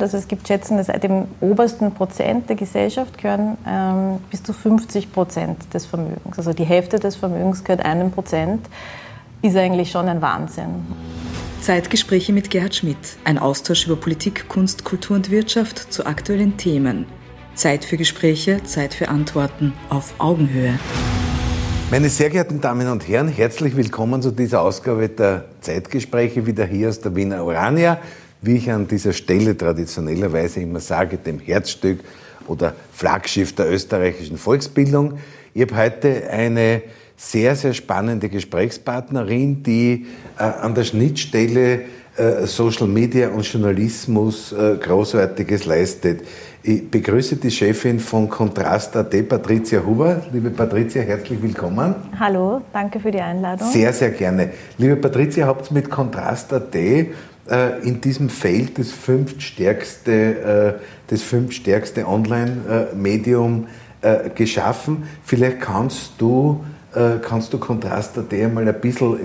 Also 0.00 0.16
es 0.16 0.28
gibt 0.28 0.46
Schätzen, 0.46 0.76
dass 0.76 0.86
dem 0.86 1.24
obersten 1.40 1.92
Prozent 1.92 2.48
der 2.48 2.54
Gesellschaft 2.54 3.18
gehören 3.18 3.58
ähm, 3.66 4.20
bis 4.30 4.44
zu 4.44 4.52
50 4.52 5.10
Prozent 5.10 5.74
des 5.74 5.86
Vermögens. 5.86 6.38
Also 6.38 6.52
die 6.52 6.62
Hälfte 6.62 7.00
des 7.00 7.16
Vermögens 7.16 7.64
gehört 7.64 7.84
einem 7.84 8.12
Prozent, 8.12 8.64
ist 9.42 9.56
eigentlich 9.56 9.90
schon 9.90 10.06
ein 10.06 10.22
Wahnsinn. 10.22 10.86
Zeitgespräche 11.62 12.32
mit 12.32 12.48
Gerhard 12.48 12.76
Schmidt. 12.76 12.96
Ein 13.24 13.38
Austausch 13.38 13.86
über 13.86 13.96
Politik, 13.96 14.48
Kunst, 14.48 14.84
Kultur 14.84 15.16
und 15.16 15.32
Wirtschaft 15.32 15.92
zu 15.92 16.06
aktuellen 16.06 16.56
Themen. 16.56 17.06
Zeit 17.56 17.84
für 17.84 17.96
Gespräche, 17.96 18.62
Zeit 18.62 18.94
für 18.94 19.08
Antworten 19.08 19.72
auf 19.88 20.14
Augenhöhe. 20.18 20.78
Meine 21.90 22.08
sehr 22.08 22.30
geehrten 22.30 22.60
Damen 22.60 22.86
und 22.86 23.08
Herren, 23.08 23.26
herzlich 23.26 23.76
willkommen 23.76 24.22
zu 24.22 24.30
dieser 24.30 24.62
Ausgabe 24.62 25.08
der 25.08 25.46
Zeitgespräche 25.60 26.46
wieder 26.46 26.66
hier 26.66 26.90
aus 26.90 27.00
der 27.00 27.16
Wiener 27.16 27.42
Orania 27.42 27.98
wie 28.42 28.56
ich 28.56 28.70
an 28.70 28.86
dieser 28.86 29.12
Stelle 29.12 29.56
traditionellerweise 29.56 30.60
immer 30.60 30.80
sage, 30.80 31.16
dem 31.16 31.40
Herzstück 31.40 32.00
oder 32.46 32.74
Flaggschiff 32.92 33.54
der 33.54 33.70
österreichischen 33.70 34.38
Volksbildung. 34.38 35.18
Ich 35.54 35.62
habe 35.62 35.76
heute 35.76 36.30
eine 36.30 36.82
sehr, 37.16 37.56
sehr 37.56 37.74
spannende 37.74 38.28
Gesprächspartnerin, 38.28 39.62
die 39.62 40.06
äh, 40.38 40.42
an 40.42 40.74
der 40.74 40.84
Schnittstelle 40.84 41.80
äh, 42.16 42.46
Social 42.46 42.86
Media 42.86 43.28
und 43.28 43.42
Journalismus 43.42 44.52
äh, 44.52 44.76
Großartiges 44.76 45.66
leistet. 45.66 46.22
Ich 46.62 46.88
begrüße 46.90 47.36
die 47.36 47.50
Chefin 47.50 47.98
von 47.98 48.28
Kontrast.at, 48.28 49.28
Patricia 49.28 49.84
Huber. 49.84 50.22
Liebe 50.32 50.50
Patricia, 50.50 51.02
herzlich 51.02 51.40
willkommen. 51.40 51.94
Hallo, 52.18 52.60
danke 52.72 53.00
für 53.00 53.10
die 53.10 53.20
Einladung. 53.20 53.70
Sehr, 53.70 53.92
sehr 53.92 54.10
gerne. 54.10 54.50
Liebe 54.76 54.96
Patricia, 54.96 55.46
habt 55.46 55.70
ihr 55.70 55.74
mit 55.74 55.90
Kontrast.at 55.90 56.74
äh, 57.50 57.80
in 57.86 58.00
diesem 58.00 58.28
Feld 58.28 58.78
das 58.78 58.90
fünftstärkste, 58.90 60.80
äh, 61.10 61.16
fünftstärkste 61.16 62.06
Online-Medium 62.06 63.66
äh, 64.02 64.30
geschaffen. 64.30 65.04
Vielleicht 65.24 65.60
kannst 65.60 66.12
du, 66.18 66.64
kannst 67.22 67.52
du 67.52 67.58
Kontrast.at 67.58 68.32
einmal 68.32 68.66
ein 68.66 68.80
bisschen 68.80 69.18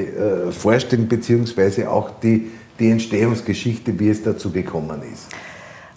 vorstellen, 0.51 1.07
beziehungsweise 1.07 1.89
auch 1.89 2.11
die, 2.19 2.51
die 2.77 2.91
Entstehungsgeschichte, 2.91 3.97
wie 3.97 4.09
es 4.09 4.21
dazu 4.21 4.51
gekommen 4.51 5.01
ist. 5.11 5.29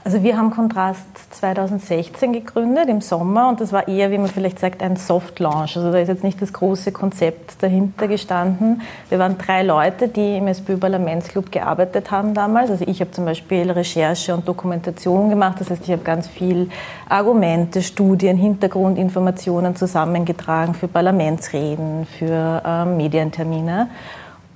Also 0.06 0.22
wir 0.22 0.36
haben 0.36 0.52
Kontrast 0.52 1.04
2016 1.30 2.32
gegründet 2.32 2.88
im 2.88 3.00
Sommer 3.00 3.48
und 3.48 3.60
das 3.60 3.72
war 3.72 3.88
eher, 3.88 4.12
wie 4.12 4.18
man 4.18 4.28
vielleicht 4.28 4.60
sagt, 4.60 4.80
ein 4.80 4.94
Soft 4.94 5.40
Launch. 5.40 5.76
Also 5.76 5.90
da 5.90 5.98
ist 5.98 6.06
jetzt 6.06 6.22
nicht 6.22 6.40
das 6.40 6.52
große 6.52 6.92
Konzept 6.92 7.60
dahinter 7.60 8.06
gestanden. 8.06 8.82
Wir 9.08 9.18
waren 9.18 9.36
drei 9.36 9.64
Leute, 9.64 10.06
die 10.06 10.36
im 10.36 10.46
SPÖ 10.46 10.76
Parlamentsclub 10.76 11.50
gearbeitet 11.50 12.12
haben 12.12 12.34
damals. 12.34 12.70
Also 12.70 12.84
ich 12.86 13.00
habe 13.00 13.10
zum 13.10 13.24
Beispiel 13.24 13.68
Recherche 13.68 14.32
und 14.32 14.46
Dokumentation 14.46 15.28
gemacht. 15.28 15.56
Das 15.58 15.70
heißt, 15.70 15.82
ich 15.82 15.90
habe 15.90 16.04
ganz 16.04 16.28
viel 16.28 16.70
Argumente, 17.08 17.82
Studien, 17.82 18.36
Hintergrundinformationen 18.36 19.74
zusammengetragen 19.74 20.74
für 20.74 20.86
Parlamentsreden, 20.86 22.06
für 22.06 22.62
äh, 22.64 22.84
Medientermine. 22.84 23.88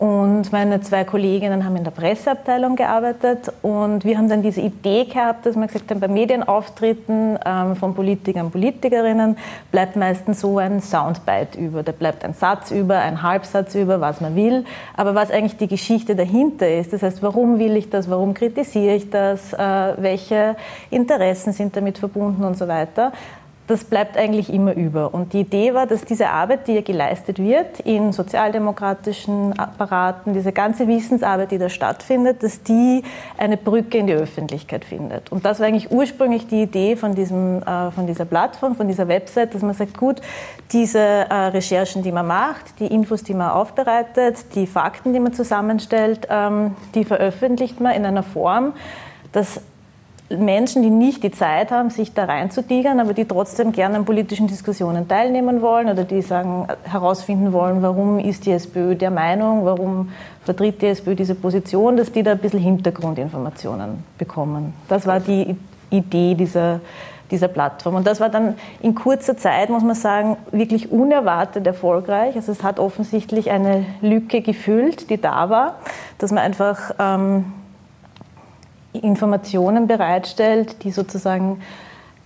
Und 0.00 0.50
meine 0.50 0.80
zwei 0.80 1.04
Kolleginnen 1.04 1.62
haben 1.62 1.76
in 1.76 1.84
der 1.84 1.90
Presseabteilung 1.90 2.74
gearbeitet 2.74 3.52
und 3.60 4.02
wir 4.02 4.16
haben 4.16 4.30
dann 4.30 4.40
diese 4.40 4.62
Idee 4.62 5.04
gehabt, 5.04 5.44
dass 5.44 5.56
wir 5.56 5.66
gesagt 5.66 5.90
haben, 5.90 6.00
bei 6.00 6.08
Medienauftritten 6.08 7.38
ähm, 7.44 7.76
von 7.76 7.94
Politikern 7.94 8.46
und 8.46 8.52
Politikerinnen 8.52 9.36
bleibt 9.70 9.96
meistens 9.96 10.40
so 10.40 10.56
ein 10.56 10.80
Soundbite 10.80 11.58
über. 11.58 11.82
Da 11.82 11.92
bleibt 11.92 12.24
ein 12.24 12.32
Satz 12.32 12.70
über, 12.70 12.98
ein 12.98 13.22
Halbsatz 13.22 13.74
über, 13.74 14.00
was 14.00 14.22
man 14.22 14.36
will, 14.36 14.64
aber 14.96 15.14
was 15.14 15.30
eigentlich 15.30 15.58
die 15.58 15.68
Geschichte 15.68 16.16
dahinter 16.16 16.66
ist. 16.66 16.94
Das 16.94 17.02
heißt, 17.02 17.22
warum 17.22 17.58
will 17.58 17.76
ich 17.76 17.90
das, 17.90 18.08
warum 18.08 18.32
kritisiere 18.32 18.94
ich 18.94 19.10
das, 19.10 19.52
äh, 19.52 19.58
welche 19.98 20.56
Interessen 20.88 21.52
sind 21.52 21.76
damit 21.76 21.98
verbunden 21.98 22.42
und 22.44 22.56
so 22.56 22.68
weiter 22.68 23.12
das 23.70 23.84
bleibt 23.84 24.16
eigentlich 24.16 24.52
immer 24.52 24.74
über. 24.74 25.14
Und 25.14 25.32
die 25.32 25.40
Idee 25.40 25.74
war, 25.74 25.86
dass 25.86 26.04
diese 26.04 26.28
Arbeit, 26.28 26.66
die 26.66 26.72
ja 26.72 26.80
geleistet 26.80 27.38
wird 27.38 27.80
in 27.80 28.12
sozialdemokratischen 28.12 29.56
Apparaten, 29.58 30.34
diese 30.34 30.52
ganze 30.52 30.88
Wissensarbeit, 30.88 31.52
die 31.52 31.58
da 31.58 31.68
stattfindet, 31.68 32.42
dass 32.42 32.64
die 32.64 33.02
eine 33.38 33.56
Brücke 33.56 33.98
in 33.98 34.08
die 34.08 34.12
Öffentlichkeit 34.12 34.84
findet. 34.84 35.30
Und 35.30 35.44
das 35.44 35.60
war 35.60 35.68
eigentlich 35.68 35.92
ursprünglich 35.92 36.48
die 36.48 36.62
Idee 36.62 36.96
von, 36.96 37.14
diesem, 37.14 37.62
äh, 37.62 37.92
von 37.92 38.08
dieser 38.08 38.24
Plattform, 38.24 38.74
von 38.74 38.88
dieser 38.88 39.06
Website, 39.06 39.54
dass 39.54 39.62
man 39.62 39.74
sagt, 39.74 39.96
gut, 39.96 40.20
diese 40.72 40.98
äh, 40.98 41.34
Recherchen, 41.34 42.02
die 42.02 42.12
man 42.12 42.26
macht, 42.26 42.80
die 42.80 42.86
Infos, 42.86 43.22
die 43.22 43.34
man 43.34 43.50
aufbereitet, 43.50 44.54
die 44.56 44.66
Fakten, 44.66 45.12
die 45.12 45.20
man 45.20 45.32
zusammenstellt, 45.32 46.26
ähm, 46.28 46.74
die 46.94 47.04
veröffentlicht 47.04 47.80
man 47.80 47.94
in 47.94 48.04
einer 48.04 48.24
Form, 48.24 48.72
dass 49.32 49.60
Menschen, 50.30 50.82
die 50.82 50.90
nicht 50.90 51.24
die 51.24 51.32
Zeit 51.32 51.72
haben, 51.72 51.90
sich 51.90 52.14
da 52.14 52.24
reinzutigern, 52.24 53.00
aber 53.00 53.14
die 53.14 53.24
trotzdem 53.24 53.72
gerne 53.72 53.96
an 53.96 54.04
politischen 54.04 54.46
Diskussionen 54.46 55.08
teilnehmen 55.08 55.60
wollen 55.60 55.88
oder 55.88 56.04
die 56.04 56.22
sagen, 56.22 56.68
herausfinden 56.84 57.52
wollen, 57.52 57.82
warum 57.82 58.20
ist 58.20 58.46
die 58.46 58.52
SPÖ 58.52 58.94
der 58.94 59.10
Meinung, 59.10 59.64
warum 59.64 60.10
vertritt 60.44 60.82
die 60.82 60.86
SPÖ 60.86 61.16
diese 61.16 61.34
Position, 61.34 61.96
dass 61.96 62.12
die 62.12 62.22
da 62.22 62.32
ein 62.32 62.38
bisschen 62.38 62.60
Hintergrundinformationen 62.60 64.04
bekommen. 64.18 64.72
Das 64.88 65.06
war 65.06 65.18
die 65.18 65.56
Idee 65.90 66.36
dieser, 66.36 66.80
dieser 67.32 67.48
Plattform. 67.48 67.96
Und 67.96 68.06
das 68.06 68.20
war 68.20 68.28
dann 68.28 68.54
in 68.80 68.94
kurzer 68.94 69.36
Zeit, 69.36 69.68
muss 69.68 69.82
man 69.82 69.96
sagen, 69.96 70.36
wirklich 70.52 70.92
unerwartet 70.92 71.66
erfolgreich. 71.66 72.36
Also 72.36 72.52
es 72.52 72.62
hat 72.62 72.78
offensichtlich 72.78 73.50
eine 73.50 73.84
Lücke 74.00 74.42
gefüllt, 74.42 75.10
die 75.10 75.20
da 75.20 75.50
war, 75.50 75.74
dass 76.18 76.30
man 76.30 76.44
einfach 76.44 76.92
ähm, 77.00 77.52
Informationen 78.92 79.86
bereitstellt, 79.86 80.82
die 80.82 80.90
sozusagen 80.90 81.60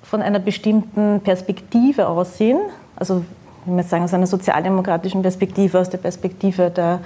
von 0.03 0.23
einer 0.23 0.39
bestimmten 0.39 1.21
Perspektive 1.21 2.09
aus 2.09 2.39
sind, 2.39 2.61
also 2.97 3.25
wie 3.65 3.71
man 3.73 3.85
sagen, 3.85 4.05
aus 4.05 4.15
einer 4.15 4.27
sozialdemokratischen 4.27 5.23
Perspektive, 5.23 5.79
aus 5.79 5.91
der 5.91 5.99
Perspektive 5.99 6.71
der 6.71 7.01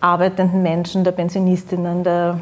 arbeitenden 0.00 0.62
Menschen, 0.62 1.04
der 1.04 1.12
Pensionistinnen, 1.12 2.04
der, 2.04 2.38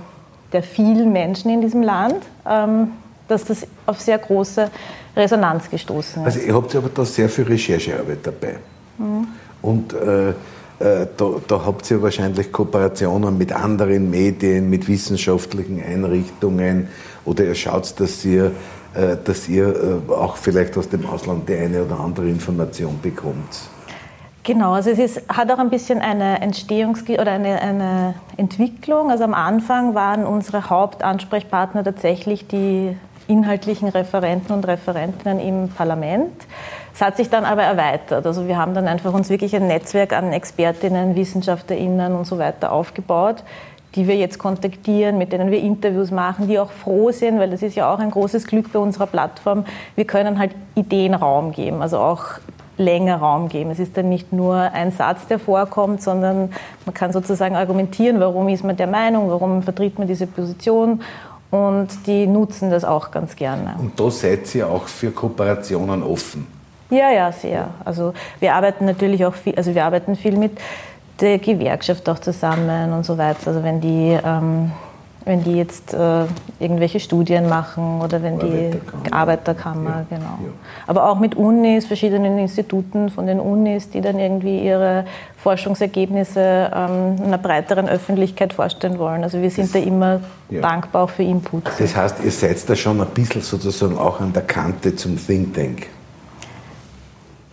der 0.53 0.63
vielen 0.63 1.13
Menschen 1.13 1.51
in 1.51 1.61
diesem 1.61 1.83
Land, 1.83 2.17
ähm, 2.49 2.89
dass 3.29 3.45
das 3.45 3.67
auf 3.87 4.01
sehr 4.01 4.19
große 4.19 4.71
Resonanz 5.17 5.71
gestoßen 5.71 6.23
ist. 6.23 6.35
Also 6.35 6.47
ihr 6.47 6.55
habt 6.55 6.75
aber 6.75 6.91
da 6.93 7.05
sehr 7.05 7.29
viel 7.29 7.45
Recherchearbeit 7.45 8.19
dabei. 8.25 8.57
Mhm. 8.99 9.29
Und 9.63 9.93
äh, 9.95 10.35
da, 10.79 11.05
da, 11.47 11.65
habt 11.65 11.91
ihr 11.91 12.03
wahrscheinlich 12.03 12.51
Kooperationen 12.51 13.39
mit 13.39 13.53
anderen 13.53 14.11
Medien, 14.11 14.69
mit 14.69 14.89
wissenschaftlichen 14.89 15.83
Einrichtungen 15.83 16.89
oder 17.25 17.45
ihr 17.45 17.55
schaut, 17.55 17.99
dass 18.01 18.25
ihr, 18.25 18.53
äh, 18.95 19.17
dass 19.23 19.49
ihr 19.49 19.69
äh, 20.09 20.13
auch 20.13 20.37
vielleicht 20.37 20.77
aus 20.77 20.89
dem 20.89 21.07
Ausland 21.07 21.49
die 21.49 21.55
eine 21.55 21.85
oder 21.85 22.01
andere 22.01 22.29
Information 22.29 22.99
bekommt. 23.01 23.69
Genau, 24.43 24.73
also 24.73 24.91
es 24.91 24.99
ist, 24.99 25.23
hat 25.29 25.51
auch 25.51 25.59
ein 25.59 25.71
bisschen 25.71 26.01
eine 26.01 26.43
Entstehungs- 26.43 27.11
oder 27.19 27.33
eine, 27.33 27.63
eine 27.63 28.15
Entwicklung. 28.37 29.11
Also 29.11 29.25
am 29.25 29.33
Anfang 29.33 29.95
waren 29.95 30.27
unsere 30.27 30.69
Hauptansprechpartner 30.69 31.83
tatsächlich 31.83 32.47
die 32.47 32.95
inhaltlichen 33.27 33.89
Referenten 33.89 34.55
und 34.55 34.67
Referentinnen 34.67 35.41
im 35.41 35.69
Parlament. 35.71 36.31
Es 36.95 37.01
hat 37.01 37.17
sich 37.17 37.29
dann 37.29 37.45
aber 37.45 37.65
erweitert. 37.65 38.25
Also 38.25 38.47
wir 38.47 38.57
haben 38.57 38.73
dann 38.73 38.87
einfach 38.87 39.13
uns 39.13 39.29
wirklich 39.29 39.55
ein 39.57 39.67
Netzwerk 39.67 40.13
an 40.13 40.33
Expertinnen, 40.33 41.17
WissenschaftlerInnen 41.17 42.15
und 42.15 42.25
so 42.25 42.39
weiter 42.39 42.71
aufgebaut, 42.71 43.43
die 43.97 44.07
wir 44.07 44.17
jetzt 44.17 44.39
kontaktieren, 44.39 45.19
mit 45.19 45.33
denen 45.33 45.51
wir 45.51 45.59
Interviews 45.59 46.13
machen, 46.13 46.47
die 46.47 46.59
auch 46.59 46.71
froh 46.71 47.11
sind, 47.11 47.41
weil 47.41 47.51
das 47.51 47.63
ist 47.63 47.75
ja 47.75 47.93
auch 47.93 47.99
ein 47.99 48.13
großes 48.13 48.47
Glück 48.47 48.73
bei 48.73 48.79
unserer 48.79 49.09
Plattform. 49.09 49.65
Wir 49.97 50.05
können 50.05 50.39
halt 50.39 50.53
Ideen 50.77 51.15
Raum 51.15 51.51
geben, 51.51 51.83
also 51.83 51.99
auch 51.99 52.25
länger 52.77 53.17
Raum 53.17 53.49
geben. 53.49 53.71
Es 53.71 53.81
ist 53.81 53.97
dann 53.97 54.09
nicht 54.09 54.33
nur 54.33 54.55
ein 54.55 54.93
Satz, 54.93 55.27
der 55.27 55.41
vorkommt, 55.41 56.01
sondern 56.01 56.53
man 56.87 56.95
kann 56.95 57.13
sozusagen 57.13 57.57
argumentieren, 57.57 58.21
warum 58.21 58.49
ist 58.49 58.63
man 58.63 58.77
der 58.77 58.87
Meinung, 58.87 59.31
warum 59.31 59.63
vertritt 59.63 59.99
man 59.99 60.07
diese 60.07 60.29
Position 60.29 61.03
und 61.51 61.89
die 62.07 62.29
nutzen 62.29 62.71
das 62.71 62.85
auch 62.85 63.11
ganz 63.11 63.35
gerne. 63.35 63.75
Und 63.79 63.99
da 63.99 64.11
seid 64.11 64.55
ihr 64.55 64.69
auch 64.69 64.87
für 64.87 65.11
Kooperationen 65.11 66.05
offen? 66.05 66.54
Ja, 66.91 67.11
ja, 67.11 67.33
sehr. 67.33 67.69
Also 67.85 68.13
wir 68.41 68.55
arbeiten 68.55 68.85
natürlich 68.85 69.25
auch 69.25 69.35
viel, 69.35 69.55
also 69.55 69.75
wir 69.75 69.85
arbeiten 69.85 70.17
viel 70.17 70.37
mit 70.37 70.59
der 71.21 71.39
Gewerkschaft 71.39 72.09
auch 72.09 72.19
zusammen 72.19 72.93
und 72.93 73.05
so 73.05 73.17
weiter. 73.17 73.49
Also 73.49 73.63
wenn 73.63 73.81
die 73.81 74.19
ähm, 74.25 74.73
wenn 75.25 75.43
die 75.43 75.55
jetzt 75.55 75.95
äh, 75.95 76.25
irgendwelche 76.59 77.01
Studien 77.01 77.49
machen 77.49 78.03
oder 78.03 78.23
wenn 78.23 78.39
die 78.39 78.73
Arbeiterkammer, 79.11 80.05
ja, 80.11 80.17
genau. 80.17 80.39
Ja. 80.43 80.53
Aber 80.87 81.09
auch 81.09 81.19
mit 81.19 81.35
Unis, 81.35 81.87
verschiedenen 81.87 82.39
Instituten 82.39 83.09
von 83.09 83.27
den 83.27 83.41
Unis, 83.41 83.89
die 83.89 84.01
dann 84.01 84.19
irgendwie 84.19 84.61
ihre 84.61 85.07
Forschungsergebnisse 85.39 86.71
ähm, 86.75 87.17
einer 87.25 87.39
breiteren 87.39 87.89
Öffentlichkeit 87.89 88.53
vorstellen 88.53 88.99
wollen. 88.99 89.25
Also 89.25 89.41
wir 89.41 89.51
sind 89.51 89.75
das, 89.75 89.83
da 89.83 89.89
immer 89.89 90.21
ja. 90.51 90.61
dankbar 90.61 91.05
auch 91.05 91.11
für 91.11 91.23
Input. 91.23 91.65
Das 91.79 91.97
heißt, 91.97 92.17
ihr 92.23 92.31
seid 92.31 92.69
da 92.69 92.77
schon 92.77 93.01
ein 93.01 93.07
bisschen 93.09 93.41
sozusagen 93.41 93.97
auch 93.97 94.21
an 94.21 94.33
der 94.33 94.43
Kante 94.43 94.95
zum 94.95 95.17
Think 95.17 95.55
Tank. 95.55 95.87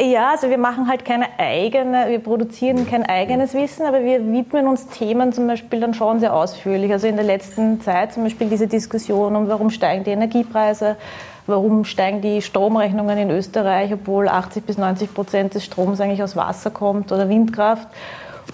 Ja, 0.03 0.31
also 0.31 0.49
wir 0.49 0.57
machen 0.57 0.87
halt 0.87 1.05
keine 1.05 1.27
eigene, 1.37 2.09
wir 2.09 2.17
produzieren 2.17 2.89
kein 2.89 3.05
eigenes 3.05 3.53
Wissen, 3.53 3.85
aber 3.85 4.03
wir 4.03 4.19
widmen 4.31 4.65
uns 4.65 4.87
Themen 4.87 5.31
zum 5.31 5.45
Beispiel 5.45 5.79
dann 5.79 5.93
schon 5.93 6.19
sehr 6.19 6.33
ausführlich. 6.33 6.91
Also 6.91 7.05
in 7.05 7.17
der 7.17 7.25
letzten 7.25 7.81
Zeit 7.81 8.11
zum 8.11 8.23
Beispiel 8.23 8.49
diese 8.49 8.65
Diskussion 8.65 9.35
um, 9.35 9.47
warum 9.47 9.69
steigen 9.69 10.03
die 10.03 10.09
Energiepreise, 10.09 10.95
warum 11.45 11.85
steigen 11.85 12.19
die 12.19 12.41
Stromrechnungen 12.41 13.15
in 13.15 13.29
Österreich, 13.29 13.93
obwohl 13.93 14.27
80 14.27 14.65
bis 14.65 14.79
90 14.79 15.13
Prozent 15.13 15.53
des 15.53 15.65
Stroms 15.65 16.01
eigentlich 16.01 16.23
aus 16.23 16.35
Wasser 16.35 16.71
kommt 16.71 17.11
oder 17.11 17.29
Windkraft. 17.29 17.87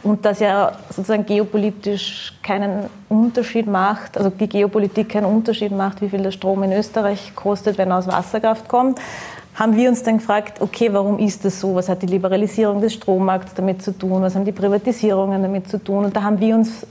Und 0.03 0.25
das 0.25 0.41
ja 0.41 0.73
sozusagen 0.89 1.25
geopolitisch 1.25 2.33
keinen 2.43 2.89
Unterschied 3.07 3.67
macht, 3.67 4.17
also 4.17 4.29
die 4.29 4.49
Geopolitik 4.49 5.09
keinen 5.09 5.25
Unterschied 5.25 5.71
macht, 5.71 6.01
wie 6.01 6.09
viel 6.09 6.21
der 6.21 6.31
Strom 6.31 6.61
in 6.63 6.73
Österreich 6.73 7.31
kostet, 7.35 7.77
wenn 7.77 7.89
er 7.89 7.99
aus 7.99 8.07
Wasserkraft 8.07 8.67
kommt 8.67 8.99
haben 9.57 9.75
wir 9.75 9.89
uns 9.89 10.03
dann 10.03 10.19
gefragt, 10.19 10.61
okay, 10.61 10.93
warum 10.93 11.17
ist 11.17 11.43
das 11.43 11.59
so? 11.59 11.73
Was 11.73 11.89
hat 11.89 12.03
die 12.03 12.07
Liberalisierung 12.07 12.79
des 12.79 12.93
Strommarkts 12.93 13.55
damit 13.55 13.81
zu 13.81 13.91
tun? 13.91 14.21
Was 14.21 14.35
haben 14.35 14.45
die 14.45 14.51
Privatisierungen 14.51 15.41
damit 15.41 15.67
zu 15.67 15.83
tun? 15.83 16.05
Und 16.05 16.15
da 16.15 16.21
haben 16.21 16.39
wir 16.39 16.53
uns 16.53 16.85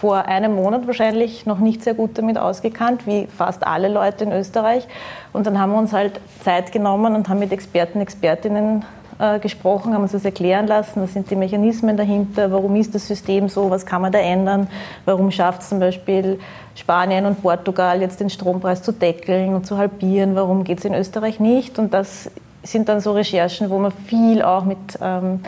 vor 0.00 0.24
einem 0.24 0.54
Monat 0.54 0.86
wahrscheinlich 0.86 1.44
noch 1.44 1.58
nicht 1.58 1.82
sehr 1.82 1.92
gut 1.92 2.16
damit 2.16 2.38
ausgekannt, 2.38 3.06
wie 3.06 3.26
fast 3.26 3.66
alle 3.66 3.88
Leute 3.88 4.24
in 4.24 4.32
Österreich. 4.32 4.88
Und 5.34 5.46
dann 5.46 5.60
haben 5.60 5.72
wir 5.72 5.78
uns 5.78 5.92
halt 5.92 6.18
Zeit 6.42 6.72
genommen 6.72 7.14
und 7.14 7.28
haben 7.28 7.40
mit 7.40 7.52
Experten, 7.52 8.00
Expertinnen 8.00 8.86
äh, 9.18 9.38
gesprochen, 9.38 9.94
haben 9.94 10.02
uns 10.02 10.12
das 10.12 10.24
erklären 10.24 10.66
lassen, 10.66 11.02
was 11.02 11.12
sind 11.12 11.30
die 11.30 11.36
Mechanismen 11.36 11.96
dahinter, 11.96 12.52
warum 12.52 12.76
ist 12.76 12.94
das 12.94 13.06
System 13.06 13.48
so, 13.48 13.70
was 13.70 13.84
kann 13.84 14.02
man 14.02 14.12
da 14.12 14.18
ändern, 14.18 14.68
warum 15.04 15.30
schafft 15.30 15.62
es 15.62 15.68
zum 15.70 15.80
Beispiel 15.80 16.38
Spanien 16.74 17.26
und 17.26 17.42
Portugal 17.42 18.00
jetzt 18.00 18.20
den 18.20 18.30
Strompreis 18.30 18.82
zu 18.82 18.92
deckeln 18.92 19.54
und 19.54 19.66
zu 19.66 19.76
halbieren, 19.76 20.36
warum 20.36 20.64
geht 20.64 20.78
es 20.78 20.84
in 20.84 20.94
Österreich 20.94 21.40
nicht. 21.40 21.78
Und 21.78 21.92
das 21.92 22.30
sind 22.62 22.88
dann 22.88 23.00
so 23.00 23.12
Recherchen, 23.12 23.70
wo 23.70 23.78
wir 23.78 23.90
viel 23.90 24.42
auch 24.42 24.64
mit 24.64 24.78
ähm, 25.00 25.40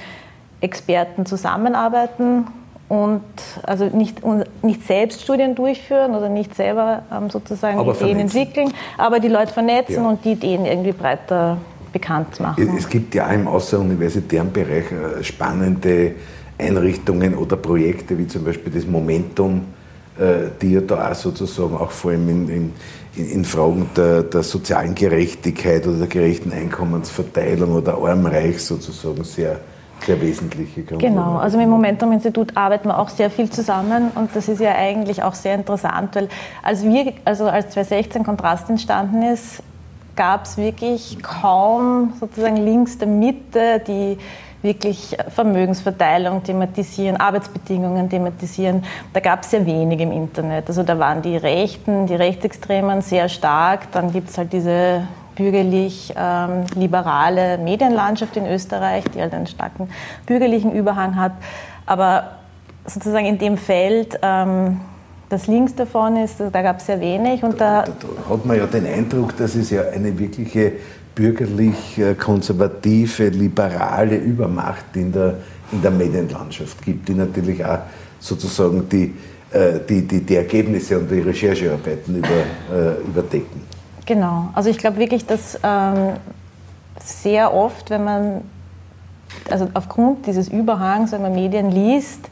Experten 0.60 1.26
zusammenarbeiten 1.26 2.46
und 2.88 3.22
also 3.62 3.84
nicht, 3.84 4.22
nicht 4.62 4.84
selbst 4.84 5.22
Studien 5.22 5.54
durchführen 5.54 6.16
oder 6.16 6.28
nicht 6.28 6.56
selber 6.56 7.02
ähm, 7.12 7.30
sozusagen 7.30 7.78
aber 7.78 7.92
Ideen 7.92 8.16
vernetzen. 8.16 8.38
entwickeln, 8.38 8.72
aber 8.98 9.20
die 9.20 9.28
Leute 9.28 9.52
vernetzen 9.52 10.02
ja. 10.02 10.08
und 10.08 10.24
die 10.24 10.32
Ideen 10.32 10.66
irgendwie 10.66 10.92
breiter 10.92 11.58
bekannt 11.92 12.40
machen. 12.40 12.76
Es 12.76 12.88
gibt 12.88 13.14
ja 13.14 13.26
im 13.28 13.46
außeruniversitären 13.46 14.52
Bereich 14.52 14.86
äh, 14.92 15.22
spannende 15.22 16.12
Einrichtungen 16.60 17.34
oder 17.34 17.56
Projekte, 17.56 18.18
wie 18.18 18.26
zum 18.26 18.44
Beispiel 18.44 18.72
das 18.72 18.86
Momentum, 18.86 19.62
äh, 20.18 20.50
die 20.60 20.72
ja 20.72 20.80
da 20.80 21.10
auch 21.10 21.14
sozusagen 21.14 21.76
auch 21.76 21.90
vor 21.90 22.10
allem 22.10 22.28
in, 22.28 22.48
in, 22.48 22.72
in 23.30 23.44
Fragen 23.44 23.88
der, 23.96 24.22
der, 24.22 24.42
sozialen 24.42 24.94
Gerechtigkeit 24.94 25.86
oder 25.86 25.98
der 25.98 26.06
gerechten 26.06 26.52
Einkommensverteilung 26.52 27.72
oder 27.72 27.94
Armreich 27.94 28.62
sozusagen 28.62 29.24
sehr, 29.24 29.60
sehr 30.04 30.20
wesentliche 30.20 30.82
Gründe. 30.82 31.06
Genau, 31.06 31.38
also 31.38 31.56
mit 31.56 31.66
dem 31.66 31.70
Momentum-Institut 31.70 32.56
arbeiten 32.56 32.88
wir 32.88 32.98
auch 32.98 33.08
sehr 33.08 33.30
viel 33.30 33.50
zusammen 33.50 34.10
und 34.14 34.30
das 34.34 34.48
ist 34.48 34.60
ja 34.60 34.74
eigentlich 34.74 35.22
auch 35.22 35.34
sehr 35.34 35.54
interessant, 35.54 36.14
weil 36.14 36.28
als 36.62 36.84
wir, 36.84 37.14
also 37.24 37.46
als 37.46 37.70
2016 37.70 38.24
Kontrast 38.24 38.68
entstanden 38.68 39.22
ist, 39.22 39.62
gab 40.20 40.44
es 40.44 40.58
wirklich 40.58 41.16
kaum 41.22 42.12
sozusagen 42.20 42.58
links 42.58 42.98
der 42.98 43.08
Mitte, 43.08 43.82
die 43.86 44.18
wirklich 44.60 45.16
Vermögensverteilung 45.28 46.42
thematisieren, 46.42 47.16
Arbeitsbedingungen 47.16 48.10
thematisieren. 48.10 48.84
Da 49.14 49.20
gab 49.20 49.44
es 49.44 49.50
sehr 49.50 49.64
wenig 49.64 49.98
im 49.98 50.12
Internet. 50.12 50.68
Also 50.68 50.82
da 50.82 50.98
waren 50.98 51.22
die 51.22 51.38
Rechten, 51.38 52.06
die 52.06 52.16
Rechtsextremen 52.16 53.00
sehr 53.00 53.30
stark. 53.30 53.90
Dann 53.92 54.12
gibt 54.12 54.28
es 54.28 54.36
halt 54.36 54.52
diese 54.52 55.08
bürgerlich-liberale 55.36 57.54
ähm, 57.54 57.64
Medienlandschaft 57.64 58.36
in 58.36 58.44
Österreich, 58.44 59.04
die 59.14 59.22
halt 59.22 59.32
einen 59.32 59.46
starken 59.46 59.88
bürgerlichen 60.26 60.70
Überhang 60.70 61.16
hat. 61.16 61.32
Aber 61.86 62.32
sozusagen 62.84 63.24
in 63.24 63.38
dem 63.38 63.56
Feld 63.56 64.18
ähm, 64.20 64.82
das 65.30 65.46
links 65.46 65.74
davon 65.74 66.16
ist, 66.16 66.40
da 66.40 66.62
gab 66.62 66.80
es 66.80 66.86
sehr 66.86 67.00
wenig. 67.00 67.42
Und 67.42 67.58
da, 67.60 67.84
da, 67.84 67.92
da, 68.00 68.08
hat 68.34 68.44
man 68.44 68.58
ja 68.58 68.66
den 68.66 68.86
Eindruck, 68.86 69.34
dass 69.36 69.54
es 69.54 69.70
ja 69.70 69.88
eine 69.88 70.18
wirkliche 70.18 70.72
bürgerlich-konservative, 71.14 73.28
liberale 73.28 74.16
Übermacht 74.16 74.84
in 74.94 75.12
der, 75.12 75.36
in 75.72 75.80
der 75.80 75.92
Medienlandschaft 75.92 76.82
gibt, 76.82 77.08
die 77.08 77.14
natürlich 77.14 77.64
auch 77.64 77.78
sozusagen 78.18 78.86
die, 78.88 79.14
äh, 79.52 79.78
die, 79.88 80.04
die, 80.06 80.20
die 80.20 80.36
Ergebnisse 80.36 80.98
und 80.98 81.10
die 81.10 81.20
Recherchearbeiten 81.20 82.16
über, 82.16 82.28
äh, 82.28 83.00
überdecken. 83.06 83.62
Genau, 84.06 84.48
also 84.54 84.68
ich 84.68 84.78
glaube 84.78 84.98
wirklich, 84.98 85.24
dass 85.26 85.56
ähm, 85.62 86.14
sehr 86.98 87.54
oft, 87.54 87.90
wenn 87.90 88.02
man, 88.02 88.40
also 89.48 89.68
aufgrund 89.74 90.26
dieses 90.26 90.48
Überhangs, 90.48 91.12
wenn 91.12 91.22
man 91.22 91.34
Medien 91.34 91.70
liest, 91.70 92.28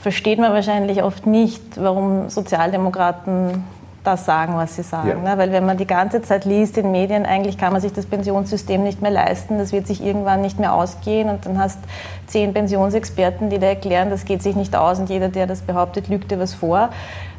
versteht 0.00 0.38
man 0.38 0.52
wahrscheinlich 0.52 1.02
oft 1.02 1.26
nicht, 1.26 1.62
warum 1.76 2.30
Sozialdemokraten 2.30 3.64
das 4.02 4.24
sagen, 4.24 4.56
was 4.56 4.76
sie 4.76 4.82
sagen. 4.82 5.08
Ja. 5.24 5.34
Ne? 5.34 5.38
Weil 5.38 5.52
wenn 5.52 5.66
man 5.66 5.76
die 5.76 5.86
ganze 5.86 6.22
Zeit 6.22 6.46
liest 6.46 6.78
in 6.78 6.90
Medien, 6.90 7.26
eigentlich 7.26 7.58
kann 7.58 7.72
man 7.72 7.82
sich 7.82 7.92
das 7.92 8.06
Pensionssystem 8.06 8.82
nicht 8.82 9.02
mehr 9.02 9.10
leisten, 9.10 9.58
das 9.58 9.72
wird 9.72 9.86
sich 9.86 10.02
irgendwann 10.02 10.40
nicht 10.40 10.58
mehr 10.58 10.72
ausgehen 10.74 11.28
und 11.28 11.44
dann 11.44 11.58
hast 11.58 11.78
zehn 12.26 12.54
Pensionsexperten, 12.54 13.50
die 13.50 13.58
dir 13.58 13.68
erklären, 13.68 14.08
das 14.08 14.24
geht 14.24 14.42
sich 14.42 14.56
nicht 14.56 14.74
aus 14.74 14.98
und 14.98 15.10
jeder, 15.10 15.28
der 15.28 15.46
das 15.46 15.60
behauptet, 15.60 16.08
lügt 16.08 16.30
dir 16.30 16.38
was 16.38 16.54
vor. 16.54 16.88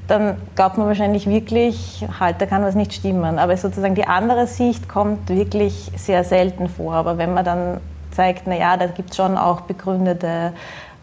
Dann 0.08 0.38
glaubt 0.56 0.78
man 0.78 0.88
wahrscheinlich 0.88 1.28
wirklich, 1.28 2.06
halt, 2.20 2.42
da 2.42 2.46
kann 2.46 2.64
was 2.64 2.76
nicht 2.76 2.94
stimmen. 2.94 3.40
Aber 3.40 3.56
sozusagen 3.56 3.96
die 3.96 4.08
andere 4.08 4.46
Sicht 4.46 4.90
kommt 4.90 5.30
wirklich 5.30 5.92
sehr 5.96 6.24
selten 6.24 6.68
vor. 6.68 6.94
Aber 6.94 7.18
wenn 7.18 7.34
man 7.34 7.46
dann 7.46 7.78
zeigt, 8.12 8.46
naja, 8.46 8.76
da 8.78 8.88
gibt 8.88 9.12
es 9.12 9.16
schon 9.16 9.38
auch 9.38 9.62
begründete 9.62 10.52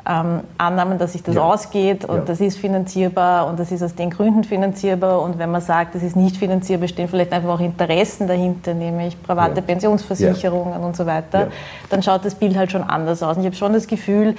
ähm, 0.09 0.41
Annahmen, 0.57 0.99
dass 0.99 1.13
sich 1.13 1.23
das 1.23 1.35
ja. 1.35 1.43
ausgeht 1.43 2.07
und 2.07 2.17
ja. 2.17 2.23
das 2.25 2.41
ist 2.41 2.57
finanzierbar 2.57 3.47
und 3.47 3.61
das 3.61 3.71
ist 3.71 3.83
aus 3.83 3.95
den 3.95 4.09
Gründen 4.09 4.43
finanzierbar. 4.43 5.21
Und 5.21 5.39
wenn 5.39 5.51
man 5.51 5.61
sagt, 5.61 5.95
das 5.95 6.03
ist 6.03 6.17
nicht 6.17 6.39
finanzierbar, 6.39 6.89
stehen 6.89 7.09
vielleicht 7.09 7.33
einfach 7.33 7.51
auch 7.51 7.61
Interessen 7.61 8.27
dahinter, 8.27 8.73
nämlich 8.73 9.23
private 9.23 9.57
ja. 9.57 9.63
Pensionsversicherungen 9.63 10.81
und 10.81 10.97
so 10.97 11.05
weiter, 11.05 11.49
dann 11.91 12.03
schaut 12.03 12.25
das 12.25 12.35
Bild 12.35 12.57
halt 12.57 12.73
schon 12.73 12.83
anders 12.83 13.23
aus. 13.23 13.37
Und 13.37 13.43
ich 13.43 13.47
habe 13.47 13.57
schon 13.57 13.75
das 13.75 13.87
Gefühl, 13.87 14.35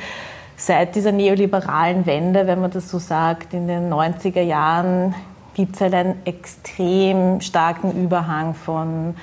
seit 0.57 0.95
dieser 0.95 1.12
neoliberalen 1.12 2.07
Wende, 2.07 2.48
wenn 2.48 2.60
man 2.60 2.72
das 2.72 2.89
so 2.89 2.98
sagt, 2.98 3.54
in 3.54 3.68
den 3.68 3.94
90er 3.94 4.42
Jahren 4.42 5.13
gibt 5.54 5.75
es 5.75 5.81
halt 5.81 5.94
einen 5.94 6.15
extrem 6.25 7.42
starken 7.42 7.92
Überhang 7.92 8.56
von 8.56 9.13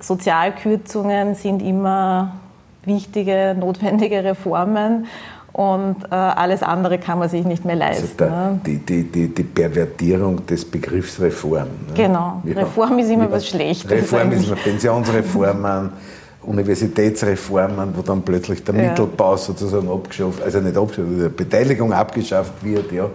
Sozialkürzungen 0.00 1.34
sind 1.34 1.60
immer 1.60 2.36
wichtige, 2.84 3.54
notwendige 3.58 4.24
Reformen 4.24 5.06
und 5.52 5.96
äh, 6.10 6.14
alles 6.14 6.62
andere 6.62 6.98
kann 6.98 7.18
man 7.18 7.28
sich 7.28 7.44
nicht 7.44 7.64
mehr 7.64 7.76
leisten. 7.76 8.04
Also 8.04 8.14
der, 8.18 8.30
ne? 8.30 8.60
die, 8.64 8.78
die, 8.78 9.02
die, 9.04 9.28
die, 9.28 9.42
Pervertierung 9.42 10.46
des 10.46 10.64
Begriffs 10.64 11.20
Reform. 11.20 11.68
Ne? 11.88 11.94
Genau, 11.94 12.42
ja. 12.44 12.54
Reform 12.54 12.98
ist 13.00 13.10
immer 13.10 13.24
ja. 13.24 13.32
was 13.32 13.48
Schlechtes. 13.48 13.90
Reform 13.90 14.30
ist 14.32 14.46
immer 14.46 14.56
Pensionsreformen, 14.56 15.90
Universitätsreformen, 16.42 17.92
wo 17.96 18.02
dann 18.02 18.22
plötzlich 18.22 18.62
der 18.62 18.74
ja. 18.76 18.88
Mittelbau 18.88 19.36
sozusagen 19.36 19.90
abgeschafft, 19.90 20.42
also 20.42 20.60
nicht 20.60 20.76
abgeschafft, 20.76 21.08
die 21.08 21.28
Beteiligung 21.28 21.92
abgeschafft 21.92 22.64
wird. 22.64 22.92
Ja. 22.92 23.06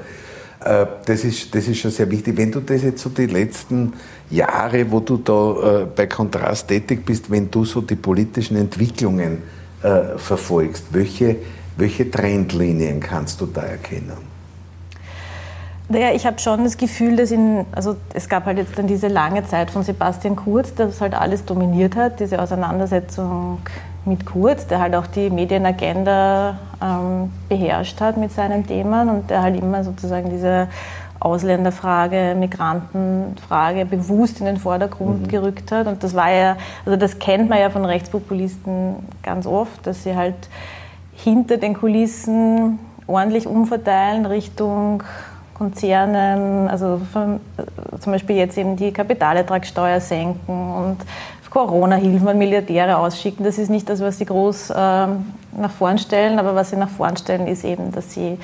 Äh, 0.66 0.86
das 1.06 1.24
ist, 1.24 1.56
das 1.56 1.68
ist 1.68 1.78
schon 1.78 1.92
sehr 1.92 2.10
wichtig. 2.12 2.36
Wenn 2.36 2.52
du 2.52 2.60
das 2.60 2.84
jetzt 2.84 3.02
so 3.02 3.10
die 3.10 3.28
letzten 3.28 3.94
Jahre, 4.30 4.92
wo 4.92 5.00
du 5.00 5.18
da 5.18 5.82
äh, 5.84 5.86
bei 5.86 6.08
Kontrast 6.08 6.68
tätig 6.68 7.06
bist, 7.06 7.32
wenn 7.32 7.50
du 7.50 7.64
so 7.64 7.80
die 7.82 7.96
politischen 7.96 8.58
Entwicklungen 8.58 9.44
äh, 9.84 10.18
verfolgst, 10.18 10.86
welche 10.92 11.38
welche 11.78 12.10
Trendlinien 12.10 13.00
kannst 13.00 13.42
du 13.42 13.46
da 13.46 13.62
erkennen? 13.62 14.36
Naja, 15.88 16.14
ich 16.14 16.26
habe 16.26 16.40
schon 16.40 16.64
das 16.64 16.78
Gefühl, 16.78 17.16
dass 17.16 17.30
in, 17.30 17.66
also 17.72 17.96
es 18.14 18.28
gab 18.28 18.46
halt 18.46 18.58
jetzt 18.58 18.78
dann 18.78 18.88
diese 18.88 19.08
lange 19.08 19.46
Zeit 19.46 19.70
von 19.70 19.84
Sebastian 19.84 20.36
Kurz, 20.36 20.74
der 20.74 20.88
das 20.88 21.00
halt 21.00 21.14
alles 21.14 21.46
dominiert 21.46 21.96
hat, 21.96 22.20
diese 22.20 22.42
Auseinandersetzung 22.42 23.60
mit 24.04 24.26
Kurz, 24.26 24.66
der 24.66 24.80
halt 24.80 24.96
auch 24.96 25.06
die 25.06 25.30
Medienagenda 25.30 26.58
ähm, 26.82 27.32
beherrscht 27.50 28.02
hat 28.02 28.18
mit 28.18 28.32
seinen 28.32 28.66
Themen 28.66 29.10
und 29.10 29.30
der 29.30 29.44
halt 29.44 29.62
immer 29.62 29.84
sozusagen 29.84 30.32
diese 30.32 30.68
Ausländerfrage, 31.20 32.36
Migrantenfrage 32.38 33.86
bewusst 33.86 34.40
in 34.40 34.48
den 34.48 34.58
Vordergrund 34.58 35.24
mhm. 35.24 35.28
gerückt 35.28 35.72
hat. 35.72 35.88
Und 35.88 36.04
das 36.04 36.16
war 36.16 36.32
ja, 36.32 36.58
also 36.86 36.98
das 36.98 37.20
kennt 37.20 37.50
man 37.50 37.60
ja 37.60 37.70
von 37.70 37.86
Rechtspopulisten 37.86 38.96
ganz 39.22 39.46
oft, 39.46 39.86
dass 39.86 40.04
sie 40.04 40.16
halt 40.16 40.36
hinter 41.16 41.58
den 41.58 41.74
Kulissen 41.74 42.80
ordentlich 43.08 43.48
umverteilen 43.48 44.26
Richtung 44.26 45.04
Konzernen, 45.54 46.68
also 46.68 47.00
von, 47.14 47.40
zum 48.00 48.12
Beispiel 48.12 48.36
jetzt 48.36 48.58
eben 48.58 48.76
die 48.76 48.92
Kapitalertragssteuer 48.92 50.02
senken 50.02 50.74
und 50.74 50.98
Corona-Hilfen 51.56 52.28
an 52.28 52.38
Milliardäre 52.38 52.98
ausschicken. 52.98 53.46
Das 53.46 53.58
ist 53.58 53.70
nicht 53.70 53.88
das, 53.88 54.02
was 54.02 54.18
sie 54.18 54.26
groß 54.26 54.72
äh, 54.72 54.74
nach 54.76 55.72
vorn 55.78 55.98
stellen, 55.98 56.38
aber 56.38 56.54
was 56.54 56.72
sie 56.72 56.76
nach 56.76 56.90
vorn 56.90 57.16
stellen, 57.16 57.48
ist 57.48 57.64
eben, 57.64 57.94
dass 57.94 58.14
sie 58.14 58.38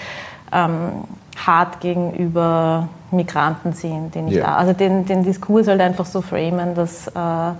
ähm, 0.54 1.04
hart 1.36 1.82
gegenüber 1.82 2.88
Migranten 3.12 3.74
sind. 3.74 4.16
Den 4.16 4.30
ja. 4.30 4.56
also 4.56 4.72
den, 4.72 5.06
den 5.06 5.24
Diskurs 5.24 5.68
halt 5.68 5.82
einfach 5.82 6.06
so 6.06 6.22
framen, 6.22 6.74
dass 6.74 7.08
äh, 7.08 7.51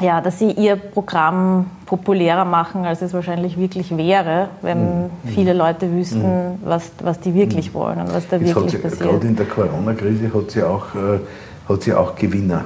ja, 0.00 0.20
dass 0.20 0.38
sie 0.38 0.50
ihr 0.52 0.76
Programm 0.76 1.66
populärer 1.86 2.44
machen, 2.44 2.84
als 2.84 3.02
es 3.02 3.12
wahrscheinlich 3.12 3.58
wirklich 3.58 3.96
wäre, 3.96 4.48
wenn 4.62 5.04
mhm. 5.04 5.10
viele 5.26 5.52
Leute 5.52 5.92
wüssten, 5.92 6.22
mhm. 6.22 6.58
was, 6.64 6.92
was 7.02 7.20
die 7.20 7.34
wirklich 7.34 7.70
mhm. 7.70 7.74
wollen 7.74 8.00
und 8.00 8.14
was 8.14 8.28
da 8.28 8.36
Jetzt 8.36 8.54
wirklich 8.54 8.72
sie, 8.72 8.78
passiert. 8.78 9.10
Gerade 9.10 9.26
in 9.26 9.36
der 9.36 9.46
Corona-Krise 9.46 10.32
hat 10.32 10.54
ja 10.54 10.66
auch, 10.66 10.94
äh, 10.94 11.18
hat's 11.68 11.86
ja 11.86 11.98
auch 11.98 12.14
Gewinner 12.14 12.64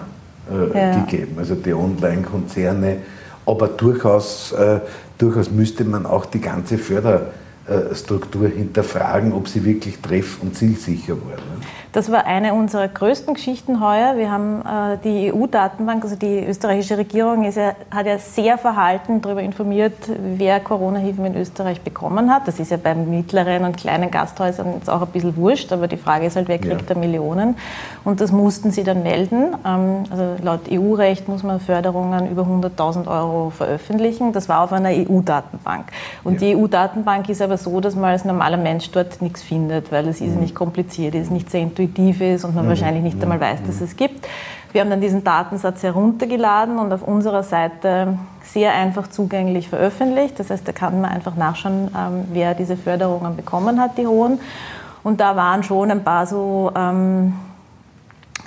äh, 0.51 0.79
ja. 0.79 0.99
gegeben, 1.01 1.37
also 1.39 1.55
die 1.55 1.73
Online-Konzerne, 1.73 2.99
aber 3.47 3.69
durchaus, 3.69 4.53
äh, 4.53 4.81
durchaus 5.19 5.51
müsste 5.51 5.85
man 5.85 6.07
auch 6.07 6.27
die 6.27 6.41
ganze 6.41 6.79
Förderstruktur 7.67 8.49
hinterfragen, 8.49 9.33
ob 9.33 9.49
sie 9.49 9.65
wirklich 9.65 9.99
treff- 10.01 10.41
und 10.41 10.57
zielsicher 10.57 11.15
war. 11.15 11.37
Ne? 11.37 11.65
Das 11.95 12.11
war 12.11 12.27
eine 12.27 12.55
unserer 12.55 12.89
größten 12.89 13.35
Geschichten 13.35 13.81
heuer. 13.81 14.17
Wir 14.17 14.29
haben 14.29 14.63
äh, 14.63 14.99
die 15.05 15.33
EU-Datenbank, 15.33 16.03
also 16.03 16.17
die 16.17 16.45
österreichische 16.45 16.99
Regierung 16.99 17.45
ja, 17.45 17.77
hat 17.89 18.07
ja 18.07 18.19
sehr 18.19 18.59
verhalten 18.59 19.23
darüber 19.23 19.41
informiert, 19.41 19.95
wer 20.37 20.59
Corona-Hilfen 20.59 21.25
in 21.25 21.37
Österreich 21.37 21.83
bekommen 21.83 22.35
hat. 22.35 22.49
Das 22.49 22.59
ist 22.59 22.73
ja 22.73 22.79
bei 22.79 22.97
mittleren 22.97 23.65
und 23.65 23.77
kleinen 23.77 24.11
Gasthäusern 24.11 24.75
jetzt 24.75 24.91
auch 24.91 25.03
ein 25.03 25.09
bisschen 25.13 25.37
wurscht, 25.37 25.73
aber 25.73 25.87
die 25.87 25.97
Frage 25.97 26.27
ist 26.27 26.35
halt, 26.35 26.49
wer 26.49 26.59
kriegt 26.59 26.89
ja. 26.89 26.95
da 26.95 26.99
Millionen? 26.99 27.55
Und 28.03 28.21
das 28.21 28.33
mussten 28.33 28.73
sie 28.73 28.83
dann 28.83 29.05
melden. 29.05 29.55
Ähm, 29.65 30.03
also 30.11 30.35
laut 30.43 30.63
EU-Recht 30.69 31.29
muss 31.29 31.45
man 31.45 31.61
Förderungen 31.61 32.29
über 32.29 32.43
100.000 32.43 33.07
Euro 33.07 33.51
veröffentlichen. 33.51 34.33
Das 34.33 34.49
war 34.49 34.63
auf 34.65 34.73
einer 34.73 34.91
EU-Datenbank. 34.91 35.93
Und 36.25 36.43
ja. 36.43 36.49
die 36.49 36.57
EU-Datenbank 36.57 37.29
ist 37.29 37.41
aber 37.41 37.54
so, 37.59 37.81
dass 37.81 37.95
man 37.95 38.11
als 38.11 38.25
normaler 38.25 38.57
Mensch 38.57 38.91
dort 38.91 39.23
nichts 39.23 39.43
findet, 39.43 39.93
weil 39.93 40.09
es 40.09 40.21
ist 40.21 40.35
mhm. 40.35 40.41
nicht 40.41 40.55
kompliziert, 40.55 41.15
ist 41.15 41.31
nicht 41.31 41.51
sehr 41.51 41.61
intuitiv 41.61 42.21
ist 42.21 42.45
und 42.45 42.55
man 42.55 42.65
mhm. 42.65 42.71
wahrscheinlich 42.71 43.03
nicht 43.03 43.23
einmal 43.23 43.41
weiß, 43.41 43.61
dass 43.67 43.81
es 43.81 43.97
gibt. 43.97 44.27
Wir 44.73 44.81
haben 44.81 44.91
dann 44.91 45.01
diesen 45.01 45.23
Datensatz 45.23 45.83
heruntergeladen 45.85 46.79
und 46.79 46.93
auf 46.93 47.03
unserer 47.03 47.45
Seite 47.45 48.19
sehr 48.43 48.73
einfach 48.73 49.07
zugänglich 49.07 49.69
veröffentlicht. 49.69 50.39
Das 50.41 50.51
heißt, 50.51 50.67
da 50.67 50.73
kann 50.73 51.01
man 51.01 51.11
einfach 51.11 51.37
nachschauen, 51.37 51.91
ähm, 51.97 52.25
wer 52.33 52.55
diese 52.55 52.77
Förderungen 52.77 53.37
bekommen 53.37 53.81
hat, 53.81 53.97
die 53.99 54.07
hohen. 54.07 54.41
Und 55.05 55.21
da 55.21 55.37
waren 55.37 55.63
schon 55.63 55.91
ein 55.91 56.03
paar 56.03 56.27
so, 56.27 56.73
ähm, 56.75 57.35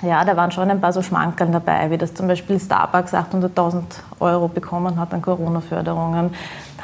ja, 0.02 0.24
da 0.24 0.36
waren 0.36 0.50
schon 0.52 0.70
ein 0.70 0.80
paar 0.80 0.92
so 0.92 1.02
Schmankerl 1.02 1.50
dabei, 1.50 1.90
wie 1.90 1.98
das 1.98 2.14
zum 2.14 2.28
Beispiel 2.28 2.60
Starbucks 2.60 3.14
800.000 3.14 3.82
Euro 4.20 4.48
bekommen 4.48 4.98
hat 4.98 5.12
an 5.12 5.22
Corona-Förderungen 5.22 6.30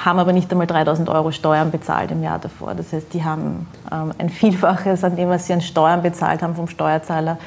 haben 0.03 0.19
aber 0.19 0.33
nicht 0.33 0.51
einmal 0.51 0.67
3000 0.67 1.09
Euro 1.09 1.31
Steuern 1.31 1.71
bezahlt 1.71 2.11
im 2.11 2.23
Jahr 2.23 2.39
davor. 2.39 2.75
Das 2.75 2.93
heißt, 2.93 3.13
die 3.13 3.25
haben 3.25 3.67
ähm, 3.93 4.13
ein 4.19 4.29
Vielfaches 4.29 5.05
an 5.05 5.17
dem, 5.17 5.29
was 5.29 5.47
sie 5.47 5.53
an 5.53 5.61
Steuern 5.61 6.03
bezahlt 6.03 6.43
haben, 6.43 6.55
vom 6.55 6.69
Steuerzahler 6.69 7.39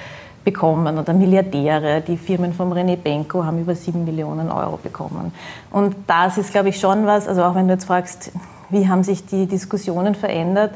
bekommen. 0.44 0.98
Oder 0.98 1.14
Milliardäre, 1.14 2.02
die 2.02 2.18
Firmen 2.18 2.54
von 2.54 2.72
René 2.72 2.96
Benko 2.96 3.44
haben 3.44 3.60
über 3.60 3.76
7 3.76 4.06
Millionen 4.06 4.50
Euro 4.52 4.78
bekommen. 4.78 5.34
Und 5.72 5.96
das 6.08 6.38
ist, 6.38 6.52
glaube 6.52 6.70
ich, 6.70 6.80
schon 6.80 7.06
was, 7.06 7.28
also 7.28 7.44
auch 7.44 7.56
wenn 7.56 7.68
du 7.68 7.74
jetzt 7.74 7.86
fragst, 7.86 8.32
wie 8.70 8.88
haben 8.88 9.04
sich 9.04 9.26
die 9.26 9.46
Diskussionen 9.46 10.16
verändert, 10.16 10.72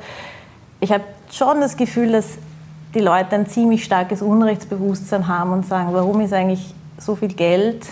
ich 0.79 0.91
habe 0.91 1.03
schon 1.31 1.62
das 1.62 1.77
Gefühl, 1.77 2.12
dass 2.12 2.38
die 2.93 3.00
Leute 3.00 3.36
ein 3.36 3.48
ziemlich 3.48 3.83
starkes 3.83 4.21
Unrechtsbewusstsein 4.21 5.27
haben 5.27 5.51
und 5.51 5.65
sagen, 5.65 5.89
warum 5.93 6.21
ist 6.21 6.33
eigentlich 6.33 6.74
so 6.98 7.15
viel 7.15 7.29
Geld 7.33 7.88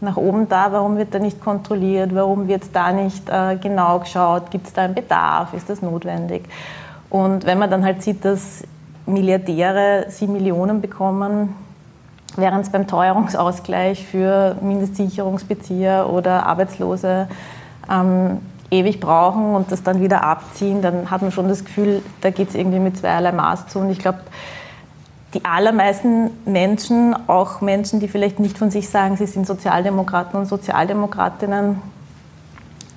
nach 0.00 0.16
oben 0.16 0.48
da, 0.48 0.72
warum 0.72 0.96
wird 0.96 1.14
da 1.14 1.18
nicht 1.18 1.40
kontrolliert, 1.40 2.14
warum 2.14 2.48
wird 2.48 2.64
da 2.72 2.92
nicht 2.92 3.28
äh, 3.28 3.56
genau 3.56 4.00
geschaut, 4.00 4.50
gibt 4.50 4.66
es 4.66 4.72
da 4.72 4.82
einen 4.82 4.94
Bedarf, 4.94 5.54
ist 5.54 5.70
das 5.70 5.80
notwendig? 5.80 6.42
Und 7.08 7.46
wenn 7.46 7.58
man 7.58 7.70
dann 7.70 7.84
halt 7.84 8.02
sieht, 8.02 8.24
dass 8.24 8.64
Milliardäre 9.06 10.06
sieben 10.08 10.32
Millionen 10.32 10.80
bekommen, 10.80 11.54
während 12.36 12.64
es 12.64 12.72
beim 12.72 12.86
Teuerungsausgleich 12.86 14.06
für 14.06 14.56
Mindestsicherungsbezieher 14.60 16.08
oder 16.10 16.46
Arbeitslose 16.46 17.28
ähm, 17.90 18.38
ewig 18.72 18.98
brauchen 19.00 19.54
und 19.54 19.70
das 19.70 19.82
dann 19.82 20.00
wieder 20.00 20.24
abziehen, 20.24 20.82
dann 20.82 21.10
hat 21.10 21.22
man 21.22 21.30
schon 21.30 21.48
das 21.48 21.64
Gefühl, 21.64 22.02
da 22.22 22.30
geht 22.30 22.48
es 22.48 22.54
irgendwie 22.54 22.80
mit 22.80 22.96
zweierlei 22.96 23.32
Maß 23.32 23.68
zu. 23.68 23.78
Und 23.78 23.90
ich 23.90 23.98
glaube, 23.98 24.20
die 25.34 25.44
allermeisten 25.44 26.30
Menschen, 26.44 27.14
auch 27.26 27.60
Menschen, 27.60 28.00
die 28.00 28.08
vielleicht 28.08 28.40
nicht 28.40 28.58
von 28.58 28.70
sich 28.70 28.88
sagen, 28.88 29.16
sie 29.16 29.26
sind 29.26 29.46
Sozialdemokraten 29.46 30.38
und 30.38 30.46
Sozialdemokratinnen, 30.46 31.80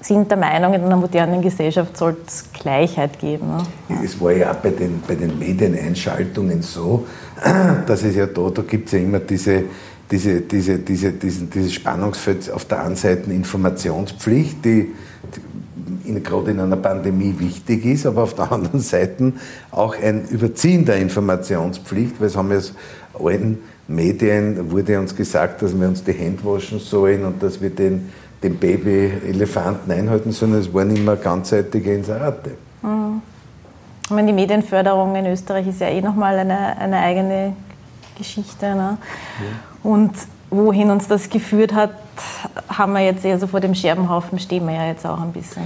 sind 0.01 0.29
der 0.29 0.37
Meinung, 0.37 0.73
in 0.73 0.83
einer 0.83 0.97
modernen 0.97 1.41
Gesellschaft 1.41 1.97
soll 1.97 2.17
es 2.25 2.51
Gleichheit 2.53 3.17
geben. 3.19 3.47
Ne? 3.47 4.03
Es 4.03 4.21
war 4.21 4.31
ja 4.31 4.51
auch 4.51 4.55
bei 4.57 4.69
den, 4.69 5.01
bei 5.07 5.15
den 5.15 5.39
Medieneinschaltungen 5.39 6.61
so, 6.61 7.07
dass 7.87 8.03
es 8.03 8.15
ja 8.15 8.27
da, 8.27 8.49
da 8.49 8.61
gibt 8.61 8.87
es 8.87 8.93
ja 8.93 8.99
immer 8.99 9.19
diese, 9.19 9.63
diese, 10.11 10.41
diese, 10.41 10.77
diese, 10.79 11.11
diesen, 11.13 11.49
dieses 11.49 11.73
Spannungsfeld 11.73 12.51
auf 12.51 12.65
der 12.65 12.83
einen 12.83 12.95
Seite 12.95 13.31
Informationspflicht, 13.31 14.63
die, 14.63 14.93
in, 16.03 16.23
gerade 16.23 16.51
in 16.51 16.59
einer 16.59 16.77
Pandemie 16.77 17.35
wichtig 17.37 17.85
ist, 17.85 18.05
aber 18.05 18.23
auf 18.23 18.33
der 18.33 18.51
anderen 18.51 18.79
Seite 18.79 19.33
auch 19.71 19.95
ein 19.95 20.27
Überziehen 20.27 20.85
der 20.85 20.97
Informationspflicht, 20.97 22.19
weil 22.19 22.27
es 22.27 22.35
haben 22.35 22.51
ja 22.51 22.59
allen 23.19 23.59
Medien 23.87 24.71
wurde 24.71 24.99
uns 24.99 25.15
gesagt, 25.15 25.61
dass 25.61 25.79
wir 25.79 25.87
uns 25.87 26.03
die 26.03 26.13
Hände 26.13 26.43
waschen 26.43 26.79
sollen 26.79 27.23
und 27.23 27.41
dass 27.41 27.61
wir 27.61 27.69
den, 27.69 28.09
den 28.41 28.57
Baby-Elefanten 28.57 29.91
einhalten 29.91 30.31
sollen. 30.31 30.55
Es 30.55 30.73
waren 30.73 30.95
immer 30.95 31.15
ganzseitige 31.15 31.93
Inserate. 31.93 32.51
Mhm. 32.81 33.21
Ich 34.03 34.11
meine, 34.11 34.27
die 34.27 34.33
Medienförderung 34.33 35.15
in 35.15 35.25
Österreich 35.27 35.67
ist 35.67 35.81
ja 35.81 35.87
eh 35.87 36.01
nochmal 36.01 36.37
eine, 36.37 36.77
eine 36.77 36.99
eigene 36.99 37.53
Geschichte. 38.17 38.75
Ne? 38.75 38.97
Ja. 39.39 39.89
Und 39.91 40.13
wohin 40.55 40.89
uns 40.89 41.07
das 41.07 41.29
geführt 41.29 41.73
hat, 41.73 41.91
haben 42.69 42.93
wir 42.93 43.01
jetzt 43.01 43.25
eher 43.25 43.39
so 43.39 43.47
vor 43.47 43.59
dem 43.59 43.75
Scherbenhaufen 43.75 44.39
stehen 44.39 44.65
wir 44.67 44.75
ja 44.75 44.87
jetzt 44.87 45.05
auch 45.05 45.21
ein 45.21 45.31
bisschen. 45.31 45.63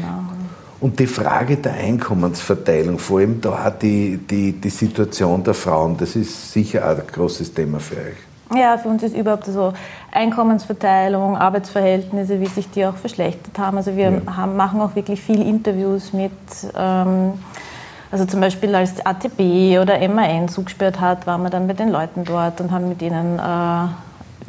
Und 0.82 0.98
die 0.98 1.08
Frage 1.08 1.58
der 1.58 1.74
Einkommensverteilung, 1.74 3.00
vor 3.00 3.20
allem 3.20 3.42
da 3.42 3.70
die, 3.70 4.18
die, 4.18 4.54
die 4.54 4.70
Situation 4.70 5.44
der 5.44 5.54
Frauen, 5.54 5.98
das 5.98 6.16
ist 6.16 6.54
sicher 6.54 6.86
auch 6.86 6.98
ein 6.98 7.08
großes 7.12 7.54
Thema 7.54 7.80
für 7.80 7.96
euch. 7.96 8.58
Ja, 8.58 8.78
für 8.78 8.88
uns 8.88 9.04
ist 9.04 9.16
überhaupt 9.16 9.46
so 9.46 9.74
Einkommensverteilung, 10.12 11.38
Arbeitsverhältnisse, 11.38 12.40
wie 12.40 12.48
sich 12.48 12.70
die 12.72 12.86
auch 12.86 12.96
verschlechtert 12.96 13.60
haben. 13.60 13.78
Also 13.78 13.96
wir 13.96 14.10
ja. 14.12 14.38
haben, 14.38 14.56
machen 14.56 14.82
auch 14.82 14.96
wirklich 14.96 15.22
viel 15.22 15.42
Interviews 15.42 16.14
mit, 16.14 16.32
ähm, 16.76 17.34
also 18.10 18.26
zum 18.26 18.40
Beispiel 18.40 18.74
als 18.74 19.06
ATB 19.06 19.78
oder 19.80 20.00
MAN 20.08 20.48
zugesperrt 20.48 21.00
hat, 21.00 21.28
waren 21.28 21.44
wir 21.44 21.52
dann 21.52 21.68
bei 21.68 21.74
den 21.74 21.90
Leuten 21.90 22.24
dort 22.24 22.60
und 22.60 22.72
haben 22.72 22.90
mit 22.90 23.02
ihnen 23.04 23.38
äh, 23.38 23.88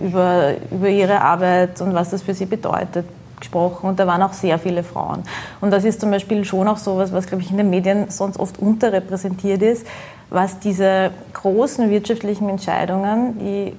über, 0.01 0.55
über 0.71 0.89
ihre 0.89 1.21
Arbeit 1.21 1.81
und 1.81 1.95
was 1.95 2.11
das 2.11 2.23
für 2.23 2.35
sie 2.35 2.47
bedeutet 2.47 3.07
gesprochen 3.41 3.89
und 3.89 3.99
da 3.99 4.07
waren 4.07 4.23
auch 4.23 4.35
sehr 4.35 4.59
viele 4.59 4.83
Frauen. 4.83 5.23
Und 5.61 5.71
das 5.71 5.85
ist 5.85 6.01
zum 6.01 6.11
Beispiel 6.11 6.45
schon 6.45 6.69
auch 6.69 6.77
so 6.77 6.99
was, 6.99 7.13
was 7.13 7.27
glaube 7.27 7.43
ich 7.43 7.51
in 7.51 7.57
den 7.57 7.71
Medien 7.71 8.11
sonst 8.11 8.39
oft 8.39 8.59
unterrepräsentiert 8.59 9.63
ist, 9.63 9.87
was 10.29 10.59
diese 10.61 11.11
großen 11.33 11.91
wirtschaftlichen 11.91 12.49
Entscheidungen, 12.49 13.39
die 13.39 13.77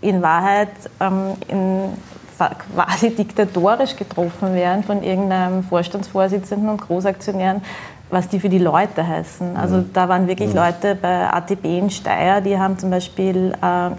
in 0.00 0.22
Wahrheit 0.22 0.70
ähm, 0.98 1.34
in 1.48 1.90
quasi 2.74 3.10
diktatorisch 3.10 3.96
getroffen 3.96 4.54
werden 4.54 4.82
von 4.82 5.02
irgendeinem 5.02 5.62
Vorstandsvorsitzenden 5.62 6.70
und 6.70 6.80
Großaktionären, 6.80 7.60
was 8.08 8.28
die 8.28 8.40
für 8.40 8.48
die 8.48 8.58
Leute 8.58 9.06
heißen. 9.06 9.58
Also 9.58 9.76
mhm. 9.76 9.90
da 9.92 10.08
waren 10.08 10.26
wirklich 10.26 10.50
mhm. 10.50 10.56
Leute 10.56 10.94
bei 10.94 11.30
ATB 11.30 11.64
in 11.66 11.90
Steyr, 11.90 12.40
die 12.40 12.58
haben 12.58 12.78
zum 12.78 12.90
Beispiel 12.90 13.52
äh, 13.60 13.90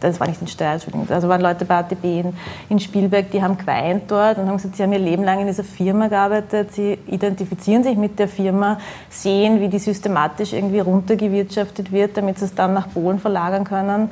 das 0.00 0.20
war 0.20 0.28
nicht 0.28 0.40
in 0.40 0.46
Steyr, 0.46 0.72
Entschuldigung, 0.72 1.08
also 1.10 1.28
waren 1.28 1.40
Leute 1.40 1.64
bei 1.64 1.76
ATB 1.76 2.04
in, 2.04 2.32
in 2.68 2.80
Spielberg, 2.80 3.30
die 3.30 3.42
haben 3.42 3.58
geweint 3.58 4.10
dort 4.10 4.38
und 4.38 4.46
haben 4.46 4.56
gesagt, 4.56 4.76
sie 4.76 4.82
haben 4.82 4.92
ihr 4.92 4.98
Leben 4.98 5.24
lang 5.24 5.40
in 5.40 5.46
dieser 5.46 5.64
Firma 5.64 6.08
gearbeitet, 6.08 6.72
sie 6.72 6.98
identifizieren 7.06 7.82
sich 7.82 7.96
mit 7.96 8.18
der 8.18 8.28
Firma, 8.28 8.78
sehen, 9.10 9.60
wie 9.60 9.68
die 9.68 9.78
systematisch 9.78 10.52
irgendwie 10.52 10.80
runtergewirtschaftet 10.80 11.92
wird, 11.92 12.16
damit 12.16 12.38
sie 12.38 12.46
es 12.46 12.54
dann 12.54 12.74
nach 12.74 12.92
Polen 12.92 13.18
verlagern 13.18 13.64
können. 13.64 14.10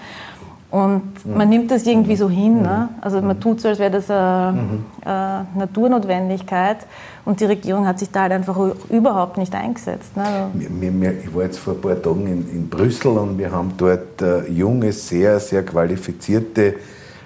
Und 0.71 1.03
man 1.25 1.49
nimmt 1.49 1.71
das 1.71 1.87
irgendwie 1.87 2.17
so 2.17 2.29
hin. 2.29 2.63
Ne? 2.63 2.89
Also 3.01 3.23
man 3.23 3.39
tut 3.39 3.61
so, 3.61 3.69
als 3.69 3.79
wäre 3.79 3.93
das 3.93 4.11
eine, 4.11 4.81
eine, 5.05 5.47
Naturnotwendigkeit. 5.57 6.79
Und 7.25 7.41
die 7.41 7.45
Regierung 7.45 7.87
hat 7.87 8.01
sich 8.01 8.11
da 8.11 8.23
halt 8.23 8.33
einfach 8.33 8.59
überhaupt 8.91 9.39
nicht 9.39 9.55
eingesetzt. 9.55 10.17
Ne? 10.17 10.51
Ich 11.25 11.35
war 11.35 11.45
jetzt 11.45 11.59
vor 11.59 11.75
ein 11.75 11.81
paar 11.81 12.03
Tagen 12.03 12.27
in, 12.27 12.51
in 12.51 12.69
Brüssel 12.69 13.13
und 13.13 13.39
wir 13.39 13.53
haben 13.53 13.73
dort 13.77 14.21
äh, 14.21 14.51
junge, 14.51 14.93
sehr, 14.93 15.39
sehr 15.39 15.65
qualifizierte 15.65 16.75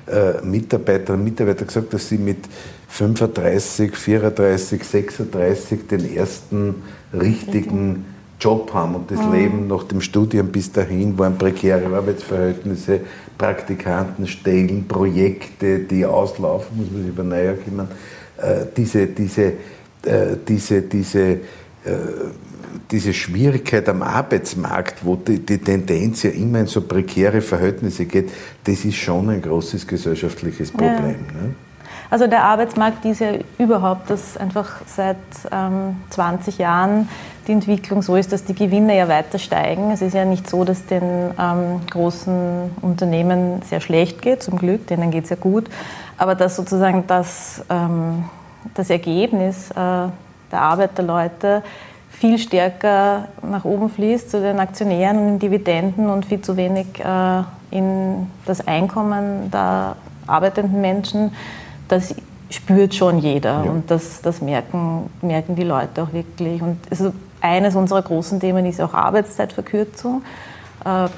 äh, 0.07 0.45
Mitarbeiterinnen 0.45 1.21
und 1.21 1.25
Mitarbeiter 1.25 1.65
gesagt, 1.65 1.95
dass 1.95 2.09
sie 2.09 2.19
mit 2.19 2.39
35, 2.89 3.97
34, 3.97 4.85
36 4.85 5.87
den 5.87 6.15
ersten 6.15 6.83
richtigen 7.13 8.05
Job 8.41 8.73
haben 8.75 8.95
und 8.95 9.11
das 9.11 9.21
mhm. 9.21 9.33
Leben 9.33 9.67
nach 9.69 9.85
dem 9.85 10.01
Studium 10.01 10.49
bis 10.49 10.73
dahin 10.73 11.17
waren 11.19 11.37
prekäre 11.37 11.95
Arbeitsverhältnisse, 11.95 13.01
Praktikantenstellen, 13.41 14.87
Projekte, 14.87 15.79
die 15.79 16.05
auslaufen, 16.05 16.77
muss 16.77 16.91
man 16.91 17.01
sich 17.01 17.09
über 17.09 17.23
näher 17.23 17.55
kümmern. 17.55 17.89
Äh, 18.37 18.67
diese, 18.77 19.07
diese, 19.07 19.45
äh, 20.05 20.37
diese, 20.47 20.83
diese 20.83 21.21
äh, 21.31 21.39
diese 22.91 23.15
Schwierigkeit 23.15 23.89
am 23.89 24.03
Arbeitsmarkt, 24.03 25.05
wo 25.05 25.17
die, 25.17 25.39
die, 25.39 25.59
Tendenz 25.59 26.23
ja 26.23 26.31
immer 26.31 26.61
in 26.61 26.67
so 26.67 26.83
prekäre 26.83 27.41
Verhältnisse 27.41 28.05
geht, 28.05 28.31
das 28.65 28.85
ist 28.85 28.97
schon 28.97 29.31
ein 29.31 29.41
großes 29.41 29.87
gesellschaftliches 29.87 30.71
Problem. 30.71 31.25
Ja. 31.35 31.43
Ne? 31.43 31.55
Also 32.11 32.27
der 32.27 32.45
Arbeitsmarkt 32.45 33.05
ist 33.07 33.21
ja 33.21 33.33
überhaupt, 33.59 34.11
dass 34.11 34.37
einfach 34.37 34.83
seit 34.87 35.17
ähm, 35.51 35.97
20 36.11 36.59
Jahren 36.59 37.09
die 37.51 37.55
Entwicklung 37.55 38.01
so 38.01 38.15
ist, 38.15 38.33
dass 38.33 38.45
die 38.45 38.55
Gewinne 38.55 38.97
ja 38.97 39.09
weiter 39.09 39.41
steigen. 39.41 39.91
Es 39.91 40.03
ist 40.03 40.15
ja 40.15 40.25
nicht 40.25 40.49
so, 40.49 40.63
dass 40.63 40.87
den 40.87 41.03
ähm, 41.37 41.81
großen 41.91 42.71
Unternehmen 42.81 43.61
sehr 43.69 43.81
schlecht 43.81 44.23
geht, 44.23 44.41
zum 44.41 44.57
Glück, 44.57 44.87
denen 44.87 45.11
geht 45.11 45.25
es 45.25 45.31
ja 45.31 45.37
gut, 45.37 45.69
aber 46.17 46.37
dass 46.37 46.55
sozusagen 46.55 47.09
das, 47.09 47.65
ähm, 47.69 48.25
das 48.75 48.89
Ergebnis 48.89 49.73
äh, 49.73 49.75
der 49.75 50.13
Arbeit 50.61 50.97
der 50.97 51.05
Leute 51.05 51.65
viel 52.09 52.39
stärker 52.39 53.27
nach 53.43 53.65
oben 53.65 53.91
fließt 53.91 54.31
zu 54.31 54.41
den 54.41 54.61
Aktionären 54.61 55.19
und 55.19 55.27
den 55.27 55.39
Dividenden 55.41 56.09
und 56.09 56.27
viel 56.27 56.41
zu 56.43 56.57
wenig 56.57 56.87
äh, 57.01 57.43
in 57.73 58.29
das 58.47 58.67
Einkommen 58.67 59.51
der 59.51 59.97
arbeitenden 60.29 60.81
Menschen 60.81 61.33
das 61.89 62.15
spürt 62.51 62.95
schon 62.95 63.19
jeder 63.19 63.65
ja. 63.65 63.71
und 63.71 63.91
das, 63.91 64.23
das 64.23 64.41
merken, 64.41 65.11
merken 65.23 65.57
die 65.57 65.65
Leute 65.65 66.03
auch 66.03 66.13
wirklich. 66.13 66.63
Und 66.63 66.79
also 66.91 67.13
eines 67.41 67.77
unserer 67.77 68.03
großen 68.03 68.41
Themen 68.41 68.67
ist 68.67 68.81
auch 68.81 68.95
Arbeitszeitverkürzung. 68.95 70.23
Äh, 70.85 71.09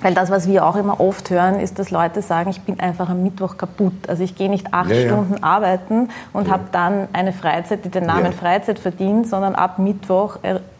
weil 0.00 0.14
das, 0.14 0.30
was 0.30 0.46
wir 0.46 0.64
auch 0.64 0.76
immer 0.76 1.00
oft 1.00 1.28
hören, 1.30 1.58
ist, 1.58 1.78
dass 1.78 1.90
Leute 1.90 2.22
sagen, 2.22 2.50
ich 2.50 2.60
bin 2.60 2.78
einfach 2.78 3.08
am 3.08 3.24
Mittwoch 3.24 3.56
kaputt. 3.56 4.08
Also 4.08 4.22
ich 4.22 4.36
gehe 4.36 4.48
nicht 4.48 4.72
acht 4.72 4.90
ja, 4.90 5.06
Stunden 5.06 5.34
ja. 5.34 5.42
arbeiten 5.42 6.10
und 6.32 6.46
ja. 6.46 6.54
habe 6.54 6.64
dann 6.70 7.08
eine 7.12 7.32
Freizeit, 7.32 7.84
die 7.84 7.88
den 7.88 8.06
Namen 8.06 8.32
Freizeit 8.32 8.78
verdient, 8.78 9.28
sondern 9.28 9.56
ab 9.56 9.80
Mittwoch 9.80 10.38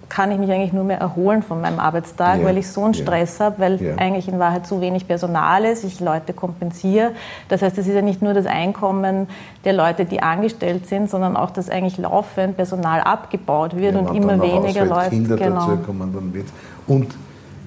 kann 0.09 0.31
ich 0.31 0.38
mich 0.38 0.50
eigentlich 0.50 0.73
nur 0.73 0.85
mehr 0.85 0.99
erholen 0.99 1.43
von 1.43 1.61
meinem 1.61 1.79
Arbeitstag, 1.79 2.41
ja, 2.41 2.45
weil 2.45 2.59
ich 2.59 2.69
so 2.69 2.85
einen 2.85 2.95
Stress 2.95 3.38
ja, 3.38 3.47
habe, 3.47 3.59
weil 3.59 3.83
ja. 3.83 3.95
eigentlich 3.97 4.29
in 4.29 4.38
Wahrheit 4.38 4.67
zu 4.67 4.81
wenig 4.81 5.07
Personal 5.07 5.65
ist, 5.65 5.85
ich 5.85 6.00
Leute 6.00 6.33
kompensiere. 6.33 7.12
Das 7.49 7.62
heißt, 7.62 7.77
es 7.79 7.87
ist 7.87 7.95
ja 7.95 8.03
nicht 8.03 8.23
nur 8.23 8.35
das 8.35 8.47
Einkommen 8.47 9.29
der 9.65 9.73
Leute, 9.73 10.05
die 10.05 10.21
angestellt 10.21 10.87
sind, 10.87 11.11
sondern 11.11 11.37
auch, 11.37 11.50
dass 11.50 11.69
eigentlich 11.69 11.99
laufend 11.99 12.57
Personal 12.57 13.00
abgebaut 13.00 13.77
wird 13.77 13.97
und 13.97 14.15
immer 14.15 14.41
weniger 14.41 14.85
Leute. 14.85 15.11
Kinder 15.11 15.37
genau. 15.37 15.67
dazu 15.67 15.83
kommen, 15.83 16.12
dann 16.12 16.33
wird 16.33 16.47
und 16.87 17.15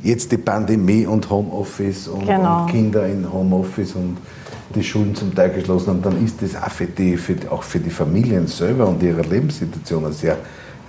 jetzt 0.02 0.32
die 0.32 0.38
Pandemie 0.38 1.06
und 1.06 1.30
Homeoffice 1.30 2.08
und, 2.08 2.26
genau. 2.26 2.62
und 2.62 2.72
Kinder 2.72 3.06
in 3.06 3.32
Homeoffice 3.32 3.96
und 3.96 4.18
die 4.74 4.84
Schulen 4.84 5.16
zum 5.16 5.36
Teil 5.36 5.52
geschlossen 5.52 5.90
haben, 5.90 6.02
dann 6.02 6.24
ist 6.24 6.42
das 6.42 6.56
auch 6.56 6.72
für 6.72 6.86
die, 6.86 7.18
für, 7.18 7.36
auch 7.50 7.64
für 7.64 7.80
die 7.80 7.90
Familien 7.90 8.48
selber 8.48 8.88
und 8.88 9.04
ihre 9.04 9.22
Lebenssituation 9.22 10.12
sehr 10.14 10.38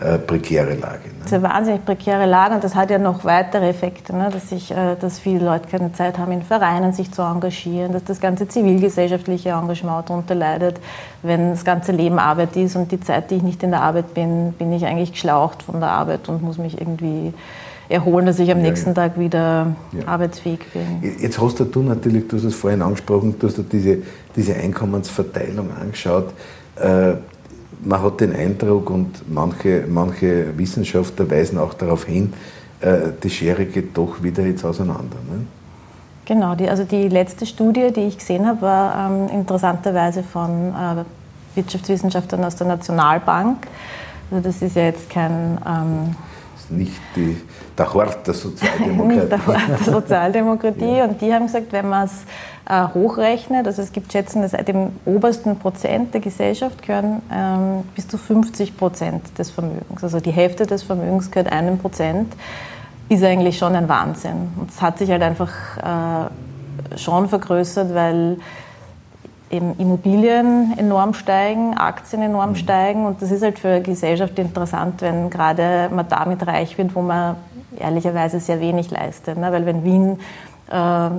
äh, 0.03 0.19
prekäre 0.19 0.75
Lage. 0.75 1.09
Ne? 1.09 1.15
Das 1.21 1.27
ist 1.27 1.35
eine 1.35 1.43
wahnsinnig 1.45 1.85
prekäre 1.85 2.27
Lage 2.27 2.55
und 2.55 2.65
das 2.65 2.75
hat 2.75 2.91
ja 2.91 2.99
noch 2.99 3.25
weitere 3.25 3.69
Effekte, 3.69 4.15
ne? 4.15 4.29
dass, 4.33 4.49
sich, 4.49 4.71
äh, 4.71 4.97
dass 5.01 5.19
viele 5.19 5.45
Leute 5.45 5.69
keine 5.69 5.93
Zeit 5.93 6.19
haben, 6.19 6.33
in 6.33 6.43
Vereinen 6.43 6.93
sich 6.93 7.13
zu 7.13 7.23
engagieren, 7.23 7.93
dass 7.93 8.05
das 8.05 8.21
ganze 8.21 8.49
zivilgesellschaftliche 8.49 9.51
Engagement 9.51 10.09
darunter 10.09 10.35
leidet. 10.35 10.81
Wenn 11.23 11.51
das 11.51 11.65
ganze 11.65 11.93
Leben 11.93 12.19
Arbeit 12.19 12.57
ist 12.57 12.77
und 12.77 12.91
die 12.91 13.01
Zeit, 13.01 13.31
die 13.31 13.37
ich 13.37 13.43
nicht 13.43 13.63
in 13.63 13.71
der 13.71 13.83
Arbeit 13.83 14.15
bin, 14.15 14.53
bin 14.55 14.73
ich 14.73 14.85
eigentlich 14.85 15.13
geschlaucht 15.13 15.63
von 15.63 15.81
der 15.81 15.91
Arbeit 15.91 16.29
und 16.29 16.43
muss 16.43 16.59
mich 16.59 16.81
irgendwie 16.81 17.33
erholen, 17.89 18.27
dass 18.27 18.39
ich 18.39 18.51
am 18.51 18.59
ja, 18.59 18.65
nächsten 18.65 18.91
ja. 18.91 18.95
Tag 18.95 19.19
wieder 19.19 19.75
ja. 19.93 20.07
arbeitsfähig 20.07 20.61
bin. 20.73 21.17
Jetzt 21.21 21.41
hast 21.41 21.61
du 21.61 21.83
natürlich, 21.83 22.27
du 22.29 22.37
hast 22.37 22.45
es 22.45 22.55
vorhin 22.55 22.83
angesprochen, 22.83 23.37
du 23.39 23.47
hast 23.47 23.59
dir 23.59 23.65
diese, 23.65 23.99
diese 24.35 24.55
Einkommensverteilung 24.57 25.69
angeschaut. 25.79 26.33
Äh, 26.77 27.15
man 27.85 28.03
hat 28.03 28.21
den 28.21 28.35
Eindruck 28.35 28.91
und 28.91 29.31
manche, 29.33 29.85
manche 29.89 30.57
Wissenschaftler 30.57 31.31
weisen 31.31 31.59
auch 31.59 31.75
darauf 31.75 32.05
hin, 32.05 32.33
äh, 32.81 33.11
die 33.23 33.31
Schere 33.31 33.65
geht 33.67 33.97
doch 33.97 34.23
wieder 34.23 34.45
jetzt 34.45 34.65
auseinander. 34.65 35.17
Ne? 35.31 35.47
Genau, 36.25 36.55
die, 36.55 36.69
also 36.69 36.85
die 36.85 37.09
letzte 37.09 37.47
Studie, 37.47 37.93
die 37.95 38.03
ich 38.03 38.19
gesehen 38.19 38.47
habe, 38.47 38.63
war 38.63 39.11
ähm, 39.11 39.29
interessanterweise 39.29 40.23
von 40.23 40.73
äh, 40.73 41.05
Wirtschaftswissenschaftlern 41.57 42.45
aus 42.45 42.57
der 42.57 42.69
Nationalbank. 42.69 43.67
Also 44.31 44.43
das 44.43 44.63
ist 44.63 44.77
ja 44.77 44.85
jetzt 44.85 45.11
kein... 45.11 45.59
Ähm, 45.67 46.17
nicht 46.71 47.01
die, 47.17 47.37
der 47.77 47.95
Hort 47.95 48.27
der 48.27 48.35
Sozialdemokratie. 48.35 49.29
der 49.31 49.47
Hort 49.47 49.69
der 49.69 49.93
Sozialdemokratie. 49.93 50.97
ja. 50.97 51.05
Und 51.05 51.21
die 51.21 51.33
haben 51.33 51.47
gesagt, 51.47 51.73
wenn 51.73 51.89
man 51.89 52.05
es 52.05 52.25
äh, 52.69 52.87
hochrechnet, 52.95 53.67
also 53.67 53.83
es 53.83 53.93
gibt 53.93 54.13
Schätzen, 54.13 54.43
dass 54.43 54.53
dem 54.53 54.91
obersten 55.05 55.59
Prozent 55.59 56.15
der 56.15 56.21
Gesellschaft 56.21 56.83
gehören 56.83 57.23
ähm, 57.33 57.85
bis 57.95 58.09
zu 58.09 58.19
50 58.19 58.77
Prozent 58.77 59.39
des 59.39 59.51
Vermögens. 59.51 60.03
Also 60.03 60.21
die 60.21 60.31
Hälfte 60.31 60.67
des 60.67 60.83
Vermögens 60.83 61.31
gehört 61.31 61.51
einem 61.53 61.79
Prozent, 61.79 62.33
ist 63.09 63.25
eigentlich 63.25 63.59
schon 63.59 63.75
ein 63.75 63.89
Wahnsinn. 63.89 64.53
Und 64.57 64.71
es 64.71 64.81
hat 64.81 64.99
sich 64.99 65.11
halt 65.11 65.23
einfach 65.23 65.51
äh, 65.79 66.99
schon 66.99 67.29
vergrößert, 67.29 67.95
weil 67.95 68.39
eben 69.53 69.77
Immobilien 69.79 70.75
enorm 70.79 71.13
steigen, 71.13 71.77
Aktien 71.77 72.23
enorm 72.23 72.51
mhm. 72.51 72.57
steigen 72.57 73.07
und 73.07 73.21
das 73.21 73.31
ist 73.31 73.43
halt 73.43 73.59
für 73.59 73.69
eine 73.69 73.83
Gesellschaft 73.83 74.39
interessant, 74.39 75.03
wenn 75.03 75.29
gerade 75.29 75.91
man 75.95 76.09
damit 76.09 76.47
reich 76.47 76.79
wird, 76.79 76.95
wo 76.95 77.03
man 77.03 77.37
ehrlicherweise 77.79 78.41
sehr 78.41 78.61
wenig 78.61 78.91
leistet. 78.91 79.39
Ne? 79.39 79.51
Weil 79.53 79.67
wenn 79.67 79.85
Wien 79.85 80.19
äh, 80.71 81.11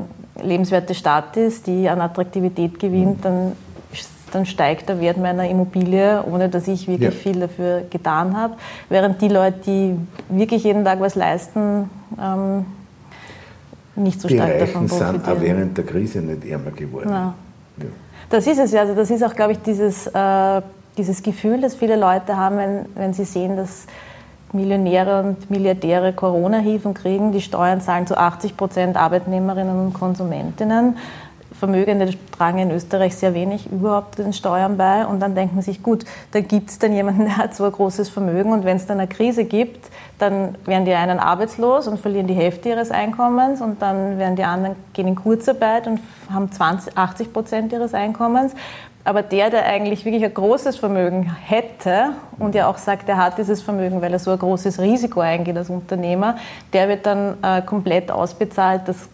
lebenswerte 0.44 0.94
Stadt 0.96 1.38
ist, 1.38 1.68
die 1.68 1.88
an 1.90 2.02
Attraktivität 2.02 2.80
gewinnt, 2.80 3.20
mhm. 3.20 3.22
dann, 3.22 3.52
dann 4.32 4.46
steigt 4.46 4.90
der 4.90 5.00
Wert 5.00 5.18
meiner 5.18 5.48
Immobilie, 5.48 6.24
ohne 6.24 6.50
dass 6.50 6.68
ich 6.68 6.88
wirklich 6.88 7.14
ja. 7.14 7.20
viel 7.20 7.40
dafür 7.40 7.84
getan 7.90 8.36
habe. 8.36 8.56
Während 8.90 9.22
die 9.22 9.28
Leute, 9.28 9.60
die 9.66 9.96
wirklich 10.30 10.64
jeden 10.64 10.84
Tag 10.84 11.00
was 11.00 11.16
leisten, 11.16 11.90
ähm, 12.20 12.66
nicht 13.96 14.20
so 14.20 14.28
die 14.28 14.36
stark 14.36 14.50
Reichen 14.50 14.66
davon 14.66 14.88
profitieren. 14.88 15.24
sind 15.24 15.38
auch 15.38 15.42
während 15.42 15.78
der 15.78 15.86
Krise 15.86 16.20
nicht 16.20 16.46
ärmer 16.46 16.72
geworden. 16.72 17.10
Ja. 17.10 17.34
Ja. 17.78 17.86
Das 18.30 18.48
ist 18.48 18.58
es 18.58 18.72
ja. 18.72 18.82
Also 18.82 18.96
das 18.96 19.12
ist 19.12 19.24
auch, 19.24 19.36
glaube 19.36 19.52
ich, 19.52 19.60
dieses, 19.60 20.08
äh, 20.08 20.62
dieses 20.98 21.22
Gefühl, 21.22 21.62
das 21.62 21.76
viele 21.76 21.96
Leute 21.96 22.36
haben, 22.36 22.58
wenn, 22.58 22.86
wenn 22.96 23.14
sie 23.14 23.26
sehen, 23.26 23.56
dass 23.56 23.86
Millionäre 24.54 25.22
und 25.22 25.50
Milliardäre 25.50 26.14
Corona-Hilfen 26.14 26.94
kriegen. 26.94 27.32
Die 27.32 27.42
Steuern 27.42 27.82
zahlen 27.82 28.08
zu 28.08 28.18
80 28.18 28.56
Prozent 28.58 28.98
Arbeitnehmerinnen 28.98 29.88
und 29.88 29.94
Konsumentinnen. 29.94 30.98
Vermögende 31.52 32.10
tragen 32.36 32.58
in 32.60 32.72
Österreich 32.72 33.16
sehr 33.16 33.34
wenig 33.34 33.72
überhaupt 33.72 34.18
den 34.18 34.34
Steuern 34.34 34.76
bei. 34.76 35.06
Und 35.06 35.20
dann 35.22 35.34
denkt 35.34 35.54
man 35.54 35.64
sich, 35.64 35.82
gut, 35.82 36.04
da 36.32 36.42
gibt 36.42 36.70
es 36.70 36.80
dann 36.80 36.94
jemanden, 36.94 37.24
der 37.26 37.38
hat 37.38 37.56
so 37.56 37.64
ein 37.64 37.72
großes 37.72 38.10
Vermögen. 38.10 38.52
Und 38.52 38.66
wenn 38.66 38.78
es 38.78 38.86
dann 38.86 39.00
eine 39.00 39.08
Krise 39.08 39.46
gibt, 39.46 39.90
dann 40.20 40.56
werden 40.66 40.86
die 40.86 40.94
einen 40.94 41.20
arbeitslos 41.20 41.88
und 41.88 42.00
verlieren 42.00 42.28
die 42.28 42.34
Hälfte 42.34 42.70
ihres 42.70 42.92
Einkommens. 42.92 43.62
Und 43.62 43.82
dann 43.82 44.18
werden 44.18 44.36
die 44.36 44.44
anderen 44.44 44.76
gehen 44.94 45.08
in 45.08 45.16
Kurzarbeit 45.16 45.88
und 45.88 46.00
haben 46.32 46.52
20, 46.52 46.98
80 46.98 47.34
Prozent 47.34 47.72
ihres 47.72 47.94
Einkommens. 47.94 48.54
Aber 49.06 49.22
der, 49.22 49.50
der 49.50 49.66
eigentlich 49.66 50.06
wirklich 50.06 50.24
ein 50.24 50.34
großes 50.34 50.78
Vermögen 50.78 51.36
hätte 51.46 52.12
und 52.40 52.56
ja 52.56 52.70
auch 52.70 52.78
sagt, 52.78 53.10
er 53.10 53.18
hat 53.18 53.38
dieses 53.38 53.62
Vermögen, 53.62 54.02
weil 54.02 54.14
er 54.14 54.20
so 54.20 54.32
ein 54.32 54.40
großes 54.40 54.80
Risiko 54.80 55.20
eingeht 55.20 55.58
als 55.58 55.70
Unternehmer, 55.70 56.38
der 56.72 56.88
wird 56.88 57.06
dann 57.06 57.36
äh, 57.44 57.62
komplett 57.62 58.12
ausbezahlt. 58.12 58.84
Das 58.86 59.10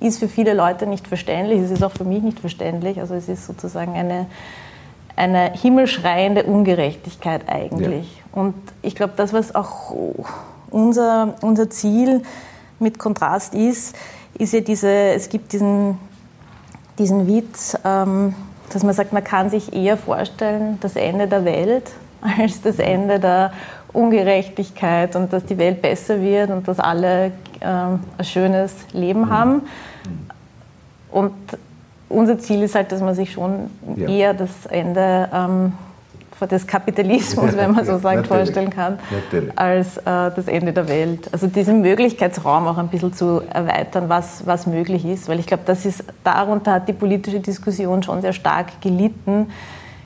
ist 0.00 0.18
für 0.18 0.28
viele 0.28 0.52
Leute 0.52 0.86
nicht 0.86 1.08
verständlich. 1.08 1.60
Es 1.60 1.70
ist 1.70 1.82
auch 1.82 1.92
für 1.92 2.04
mich 2.04 2.22
nicht 2.22 2.38
verständlich. 2.38 3.00
Also 3.00 3.14
es 3.14 3.28
ist 3.28 3.46
sozusagen 3.46 3.94
eine, 3.94 4.26
eine 5.16 5.52
himmelschreiende 5.52 6.44
Ungerechtigkeit 6.44 7.48
eigentlich. 7.48 8.18
Ja. 8.18 8.42
Und 8.42 8.54
ich 8.82 8.94
glaube, 8.94 9.14
das, 9.16 9.32
was 9.32 9.54
auch 9.54 9.94
unser, 10.70 11.34
unser 11.40 11.70
Ziel 11.70 12.22
mit 12.78 12.98
Kontrast 12.98 13.54
ist, 13.54 13.96
ist 14.38 14.52
ja 14.52 14.60
diese, 14.60 14.90
es 14.90 15.30
gibt 15.30 15.52
diesen, 15.52 15.98
diesen 16.98 17.26
Witz, 17.26 17.76
ähm, 17.84 18.34
dass 18.72 18.82
man 18.82 18.94
sagt, 18.94 19.12
man 19.12 19.24
kann 19.24 19.50
sich 19.50 19.72
eher 19.72 19.96
vorstellen, 19.96 20.78
das 20.80 20.96
Ende 20.96 21.26
der 21.26 21.44
Welt 21.44 21.90
als 22.38 22.60
das 22.62 22.78
Ende 22.78 23.18
der 23.18 23.52
Ungerechtigkeit 23.92 25.16
und 25.16 25.32
dass 25.32 25.44
die 25.44 25.56
Welt 25.58 25.80
besser 25.80 26.20
wird 26.20 26.50
und 26.50 26.68
dass 26.68 26.78
alle 26.78 27.26
äh, 27.60 27.64
ein 27.64 28.00
schönes 28.22 28.74
Leben 28.92 29.22
mhm. 29.22 29.30
haben. 29.30 29.62
Und 31.10 31.32
unser 32.08 32.38
Ziel 32.38 32.62
ist 32.62 32.74
halt, 32.74 32.92
dass 32.92 33.00
man 33.00 33.14
sich 33.14 33.32
schon 33.32 33.70
ja. 33.96 34.08
eher 34.08 34.34
das 34.34 34.66
Ende 34.66 35.28
ähm, 35.32 35.72
des 36.46 36.66
Kapitalismus, 36.66 37.56
wenn 37.56 37.72
man 37.72 37.84
so 37.84 37.98
sagt, 37.98 38.26
vorstellen 38.26 38.70
kann, 38.70 38.98
Natürlich. 39.10 39.58
als 39.58 39.96
äh, 39.98 40.02
das 40.04 40.46
Ende 40.46 40.72
der 40.72 40.88
Welt. 40.88 41.28
Also 41.32 41.46
diesen 41.46 41.80
Möglichkeitsraum 41.80 42.66
auch 42.66 42.78
ein 42.78 42.88
bisschen 42.88 43.12
zu 43.12 43.42
erweitern, 43.52 44.08
was, 44.08 44.46
was 44.46 44.66
möglich 44.66 45.04
ist, 45.04 45.28
weil 45.28 45.40
ich 45.40 45.46
glaube, 45.46 45.64
das 45.66 45.84
ist, 45.84 46.04
darunter 46.24 46.72
hat 46.74 46.88
die 46.88 46.92
politische 46.92 47.40
Diskussion 47.40 48.02
schon 48.02 48.20
sehr 48.20 48.32
stark 48.32 48.80
gelitten 48.80 49.50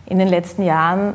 in 0.07 0.19
den 0.19 0.29
letzten 0.29 0.63
Jahren, 0.63 1.15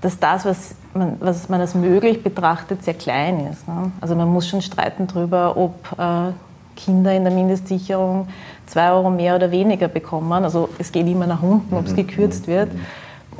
dass 0.00 0.18
das, 0.18 0.44
was 0.44 0.74
man, 0.94 1.16
was 1.20 1.48
man 1.48 1.60
als 1.60 1.74
möglich 1.74 2.22
betrachtet, 2.22 2.84
sehr 2.84 2.94
klein 2.94 3.48
ist. 3.50 3.66
Ne? 3.66 3.90
Also 4.00 4.14
man 4.14 4.28
muss 4.28 4.48
schon 4.48 4.62
streiten 4.62 5.06
darüber, 5.06 5.56
ob 5.56 5.74
äh, 5.98 6.32
Kinder 6.76 7.14
in 7.14 7.24
der 7.24 7.32
Mindestsicherung 7.32 8.28
zwei 8.66 8.90
Euro 8.90 9.10
mehr 9.10 9.36
oder 9.36 9.50
weniger 9.50 9.88
bekommen. 9.88 10.44
Also 10.44 10.68
es 10.78 10.92
geht 10.92 11.06
immer 11.06 11.26
nach 11.26 11.42
unten, 11.42 11.74
ob 11.74 11.86
es 11.86 11.92
mhm. 11.92 11.96
gekürzt 11.96 12.46
wird. 12.46 12.70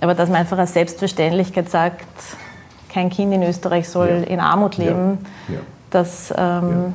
Aber 0.01 0.15
dass 0.15 0.29
man 0.29 0.39
einfach 0.39 0.59
als 0.59 0.75
Selbstverständlichkeit 0.75 1.71
sagt, 1.71 2.07
kein 2.93 3.11
Kind 3.11 3.33
in 3.33 3.43
Österreich 3.43 3.89
soll 3.89 4.09
ja. 4.09 4.35
in 4.35 4.41
Armut 4.41 4.77
leben. 4.77 5.19
Ja. 5.49 5.59
Das 5.91 6.33
ähm, 6.37 6.95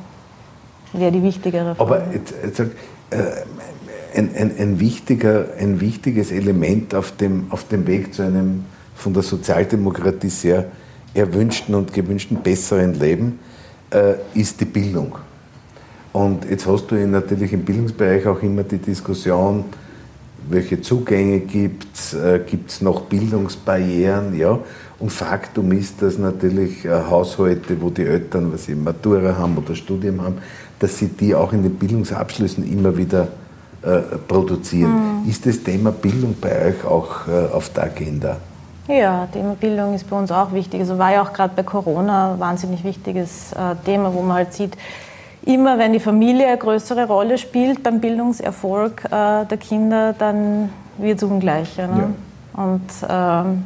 wäre 0.92 1.12
die 1.12 1.22
wichtigere 1.22 1.74
Frage. 1.74 1.80
Aber 1.80 2.02
jetzt, 2.12 2.34
jetzt, 2.42 2.60
äh, 2.60 2.66
ein, 4.14 4.30
ein, 4.34 4.52
ein, 4.58 4.80
wichtiger, 4.80 5.46
ein 5.58 5.80
wichtiges 5.80 6.32
Element 6.32 6.94
auf 6.94 7.16
dem, 7.16 7.46
auf 7.50 7.68
dem 7.68 7.86
Weg 7.86 8.14
zu 8.14 8.22
einem 8.22 8.64
von 8.94 9.14
der 9.14 9.22
Sozialdemokratie 9.22 10.28
sehr 10.28 10.66
erwünschten 11.14 11.74
und 11.74 11.92
gewünschten 11.92 12.38
besseren 12.42 12.94
Leben 12.94 13.38
äh, 13.90 14.14
ist 14.34 14.60
die 14.60 14.64
Bildung. 14.64 15.16
Und 16.12 16.48
jetzt 16.48 16.66
hast 16.66 16.88
du 16.88 16.96
natürlich 17.06 17.52
im 17.52 17.64
Bildungsbereich 17.64 18.26
auch 18.26 18.42
immer 18.42 18.62
die 18.64 18.78
Diskussion, 18.78 19.64
welche 20.48 20.80
Zugänge 20.80 21.40
gibt 21.40 21.94
es, 21.94 22.14
äh, 22.14 22.40
gibt 22.46 22.70
es 22.70 22.80
noch 22.80 23.02
Bildungsbarrieren, 23.02 24.36
ja. 24.36 24.58
Und 24.98 25.10
Faktum 25.10 25.72
ist, 25.72 26.02
dass 26.02 26.18
natürlich 26.18 26.84
äh, 26.84 26.90
Haushalte, 26.90 27.80
wo 27.80 27.90
die 27.90 28.04
Eltern, 28.04 28.52
was 28.52 28.66
sie 28.66 28.74
Matura 28.74 29.36
haben 29.36 29.56
oder 29.56 29.74
Studium 29.74 30.20
haben, 30.22 30.38
dass 30.78 30.98
sie 30.98 31.08
die 31.08 31.34
auch 31.34 31.52
in 31.52 31.62
den 31.62 31.74
Bildungsabschlüssen 31.74 32.70
immer 32.70 32.96
wieder 32.96 33.28
äh, 33.82 34.00
produzieren. 34.28 35.22
Mhm. 35.22 35.30
Ist 35.30 35.46
das 35.46 35.62
Thema 35.62 35.90
Bildung 35.90 36.36
bei 36.40 36.68
euch 36.68 36.84
auch 36.84 37.26
äh, 37.28 37.52
auf 37.52 37.70
der 37.70 37.84
Agenda? 37.84 38.36
Ja, 38.88 39.26
Thema 39.32 39.54
Bildung 39.54 39.94
ist 39.94 40.08
bei 40.10 40.18
uns 40.18 40.30
auch 40.30 40.52
wichtig. 40.52 40.80
Also 40.80 40.98
war 40.98 41.12
ja 41.12 41.22
auch 41.22 41.32
gerade 41.32 41.52
bei 41.54 41.62
Corona 41.62 42.34
ein 42.34 42.40
wahnsinnig 42.40 42.84
wichtiges 42.84 43.52
äh, 43.52 43.76
Thema, 43.84 44.12
wo 44.12 44.20
man 44.20 44.36
halt 44.36 44.52
sieht, 44.52 44.76
immer 45.44 45.78
wenn 45.78 45.92
die 45.92 46.00
Familie 46.00 46.48
eine 46.48 46.58
größere 46.58 47.06
Rolle 47.06 47.38
spielt 47.38 47.82
beim 47.82 48.00
Bildungserfolg 48.00 49.04
äh, 49.06 49.44
der 49.44 49.58
Kinder, 49.58 50.14
dann 50.18 50.70
wird 50.98 51.18
es 51.18 51.22
ungleicher. 51.24 51.86
Ne? 51.86 52.14
Ja. 52.56 52.62
Und 52.64 52.82
ähm, 53.08 53.64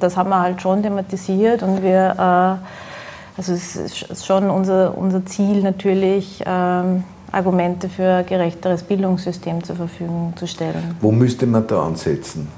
das 0.00 0.16
haben 0.16 0.30
wir 0.30 0.40
halt 0.40 0.60
schon 0.60 0.82
thematisiert 0.82 1.62
und 1.62 1.82
wir, 1.82 2.14
äh, 2.18 3.38
also 3.38 3.52
es 3.52 3.76
ist 3.76 4.26
schon 4.26 4.50
unser, 4.50 4.96
unser 4.96 5.24
Ziel 5.26 5.62
natürlich, 5.62 6.42
ähm, 6.46 7.04
Argumente 7.32 7.88
für 7.88 8.16
ein 8.16 8.26
gerechteres 8.26 8.82
Bildungssystem 8.82 9.64
zur 9.64 9.76
Verfügung 9.76 10.34
zu 10.36 10.46
stellen. 10.46 10.96
Wo 11.00 11.10
müsste 11.10 11.46
man 11.46 11.66
da 11.66 11.82
ansetzen? 11.82 12.48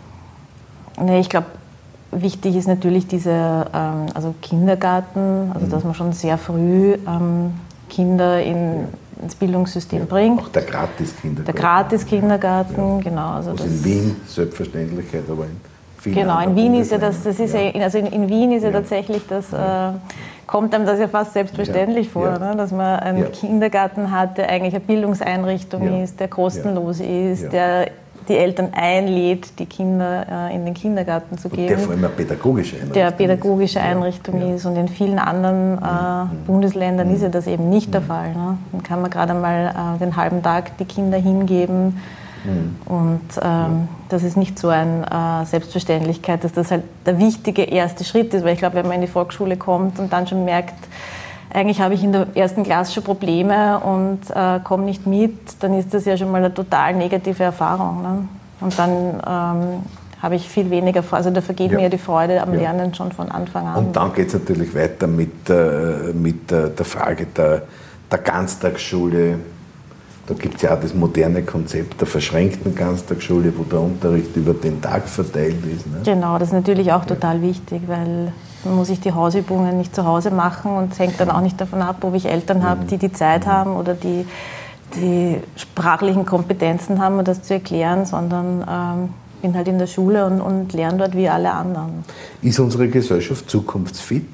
Nee, 1.00 1.20
ich 1.20 1.28
glaube, 1.28 1.46
wichtig 2.10 2.56
ist 2.56 2.66
natürlich 2.66 3.06
dieser 3.06 3.66
ähm, 3.72 4.06
also 4.14 4.34
Kindergarten, 4.42 5.52
also 5.54 5.66
mhm. 5.66 5.70
dass 5.70 5.84
man 5.84 5.94
schon 5.94 6.12
sehr 6.12 6.38
früh 6.38 6.94
ähm, 7.06 7.52
Kinder 7.94 8.42
in, 8.42 8.88
ins 9.22 9.34
Bildungssystem 9.34 10.00
ja, 10.00 10.04
bringt. 10.04 10.40
Auch 10.40 10.48
der 10.48 10.62
Gratis-Kindergarten. 10.62 11.44
Der 11.44 11.54
Gratis-Kindergarten, 11.54 12.96
ja. 12.96 13.00
genau. 13.02 13.30
Also 13.30 13.52
Was 13.52 13.64
in 13.64 13.84
Wien 13.84 14.16
Selbstverständlichkeit, 14.26 15.22
aber 15.30 15.44
in 15.44 15.60
vielen 15.98 16.14
Genau, 16.16 16.42
in 16.42 16.56
Wien 16.56 16.74
ist 16.74 16.90
ja 16.90 16.98
das, 16.98 17.22
das 17.22 17.38
ist 17.38 17.54
ja. 17.54 17.70
also 17.82 17.98
in, 17.98 18.06
in, 18.06 18.28
Wien 18.28 18.52
ist 18.52 18.64
ja, 18.64 18.70
tatsächlich 18.70 19.22
das, 19.28 19.52
äh, 19.52 19.92
kommt 20.46 20.74
einem 20.74 20.86
das 20.86 20.98
ja 20.98 21.08
fast 21.08 21.32
selbstverständlich 21.32 22.10
vor, 22.10 22.38
ne? 22.38 22.54
dass 22.56 22.70
man 22.70 22.98
einen 23.00 23.32
Kindergarten 23.32 24.10
hat, 24.10 24.38
der 24.38 24.48
eigentlich 24.50 24.74
eine 24.74 24.84
Bildungseinrichtung 24.84 26.02
ist, 26.02 26.20
der 26.20 26.28
kostenlos 26.28 27.00
ist, 27.00 27.52
der 27.52 27.88
die 28.28 28.36
Eltern 28.36 28.70
einlädt, 28.72 29.58
die 29.58 29.66
Kinder 29.66 30.48
äh, 30.50 30.54
in 30.54 30.64
den 30.64 30.74
Kindergarten 30.74 31.38
zu 31.38 31.48
geben. 31.48 31.68
Der 31.68 31.78
vor 31.78 31.92
allem 31.92 32.04
eine 32.04 32.08
pädagogische 32.08 32.76
Einrichtung 32.76 32.94
Der 32.94 33.10
pädagogische 33.10 33.78
ist. 33.78 33.84
Einrichtung 33.84 34.40
ja. 34.40 34.54
ist. 34.54 34.66
Und 34.66 34.76
in 34.76 34.88
vielen 34.88 35.18
anderen 35.18 35.78
äh, 35.78 36.24
mhm. 36.24 36.44
Bundesländern 36.46 37.08
mhm. 37.08 37.14
ist 37.14 37.22
ja 37.22 37.28
das 37.28 37.46
eben 37.46 37.68
nicht 37.68 37.88
mhm. 37.88 37.92
der 37.92 38.02
Fall. 38.02 38.32
Ne? 38.32 38.58
Dann 38.72 38.82
kann 38.82 39.02
man 39.02 39.10
gerade 39.10 39.34
mal 39.34 39.96
äh, 39.96 39.98
den 39.98 40.16
halben 40.16 40.42
Tag 40.42 40.76
die 40.78 40.84
Kinder 40.84 41.18
hingeben. 41.18 42.00
Mhm. 42.44 42.76
Und 42.86 43.20
ähm, 43.42 43.88
das 44.08 44.22
ist 44.22 44.36
nicht 44.36 44.58
so 44.58 44.68
eine 44.68 45.42
äh, 45.42 45.46
Selbstverständlichkeit, 45.46 46.44
dass 46.44 46.52
das 46.52 46.70
halt 46.70 46.82
der 47.06 47.18
wichtige 47.18 47.62
erste 47.62 48.04
Schritt 48.04 48.32
ist. 48.34 48.44
Weil 48.44 48.54
ich 48.54 48.58
glaube, 48.58 48.76
wenn 48.76 48.86
man 48.86 48.96
in 48.96 49.02
die 49.02 49.06
Volksschule 49.06 49.56
kommt 49.56 49.98
und 49.98 50.12
dann 50.12 50.26
schon 50.26 50.44
merkt, 50.44 50.74
eigentlich 51.54 51.80
habe 51.80 51.94
ich 51.94 52.02
in 52.02 52.12
der 52.12 52.26
ersten 52.34 52.64
Klasse 52.64 52.92
schon 52.92 53.04
Probleme 53.04 53.78
und 53.78 54.20
äh, 54.34 54.60
komme 54.64 54.84
nicht 54.84 55.06
mit, 55.06 55.62
dann 55.62 55.78
ist 55.78 55.94
das 55.94 56.04
ja 56.04 56.16
schon 56.16 56.30
mal 56.30 56.38
eine 56.38 56.52
total 56.52 56.94
negative 56.94 57.44
Erfahrung. 57.44 58.02
Ne? 58.02 58.28
Und 58.60 58.78
dann 58.78 58.90
ähm, 58.90 59.82
habe 60.20 60.34
ich 60.34 60.48
viel 60.48 60.68
weniger 60.70 61.02
Freude, 61.02 61.16
also 61.18 61.30
da 61.30 61.40
vergeht 61.40 61.70
ja. 61.70 61.78
mir 61.78 61.90
die 61.90 61.98
Freude 61.98 62.42
am 62.42 62.54
ja. 62.54 62.60
Lernen 62.60 62.92
schon 62.94 63.12
von 63.12 63.30
Anfang 63.30 63.68
an. 63.68 63.76
Und 63.76 63.96
dann 63.96 64.12
geht 64.12 64.28
es 64.28 64.34
natürlich 64.34 64.74
weiter 64.74 65.06
mit, 65.06 65.48
äh, 65.48 66.12
mit 66.12 66.50
äh, 66.50 66.70
der 66.70 66.84
Frage 66.84 67.26
der, 67.26 67.62
der 68.10 68.18
Ganztagsschule. 68.18 69.38
Da 70.26 70.34
gibt 70.34 70.56
es 70.56 70.62
ja 70.62 70.74
auch 70.74 70.80
das 70.80 70.94
moderne 70.94 71.42
Konzept 71.42 72.00
der 72.00 72.06
verschränkten 72.06 72.74
Ganztagsschule, 72.74 73.52
wo 73.56 73.64
der 73.64 73.80
Unterricht 73.80 74.34
über 74.36 74.54
den 74.54 74.80
Tag 74.80 75.06
verteilt 75.06 75.64
ist. 75.66 75.86
Ne? 75.86 75.98
Genau, 76.04 76.38
das 76.38 76.48
ist 76.48 76.54
natürlich 76.54 76.92
auch 76.92 77.04
total 77.04 77.42
wichtig, 77.42 77.82
weil 77.86 78.32
man 78.64 78.76
muss 78.76 78.88
ich 78.88 79.00
die 79.00 79.12
Hausübungen 79.12 79.76
nicht 79.76 79.94
zu 79.94 80.06
Hause 80.06 80.30
machen 80.30 80.74
und 80.76 80.92
es 80.92 80.98
hängt 80.98 81.20
dann 81.20 81.30
auch 81.30 81.42
nicht 81.42 81.60
davon 81.60 81.82
ab, 81.82 81.98
ob 82.02 82.14
ich 82.14 82.24
Eltern 82.24 82.62
habe, 82.62 82.82
mhm. 82.82 82.86
die 82.86 82.96
die 82.96 83.12
Zeit 83.12 83.46
haben 83.46 83.76
oder 83.76 83.92
die 83.92 84.24
die 84.96 85.38
sprachlichen 85.56 86.24
Kompetenzen 86.24 87.00
haben, 87.00 87.18
um 87.18 87.24
das 87.24 87.42
zu 87.42 87.54
erklären, 87.54 88.06
sondern 88.06 88.64
ähm, 88.68 89.08
bin 89.42 89.54
halt 89.54 89.68
in 89.68 89.78
der 89.78 89.86
Schule 89.86 90.24
und, 90.26 90.40
und 90.40 90.72
lerne 90.72 90.98
dort 90.98 91.16
wie 91.16 91.28
alle 91.28 91.52
anderen. 91.52 92.04
Ist 92.42 92.58
unsere 92.58 92.88
Gesellschaft 92.88 93.50
zukunftsfit? 93.50 94.28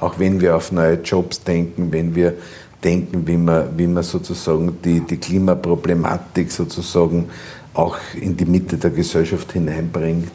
Auch 0.00 0.18
wenn 0.18 0.40
wir 0.40 0.56
auf 0.56 0.72
neue 0.72 0.94
Jobs 1.02 1.42
denken, 1.42 1.92
wenn 1.92 2.14
wir 2.14 2.34
denken, 2.84 3.26
wie 3.26 3.36
man, 3.36 3.76
wie 3.76 3.86
man 3.86 4.02
sozusagen 4.02 4.78
die, 4.84 5.00
die 5.00 5.16
Klimaproblematik 5.16 6.52
sozusagen 6.52 7.30
auch 7.72 7.96
in 8.20 8.36
die 8.36 8.44
Mitte 8.44 8.76
der 8.76 8.90
Gesellschaft 8.90 9.52
hineinbringt, 9.52 10.32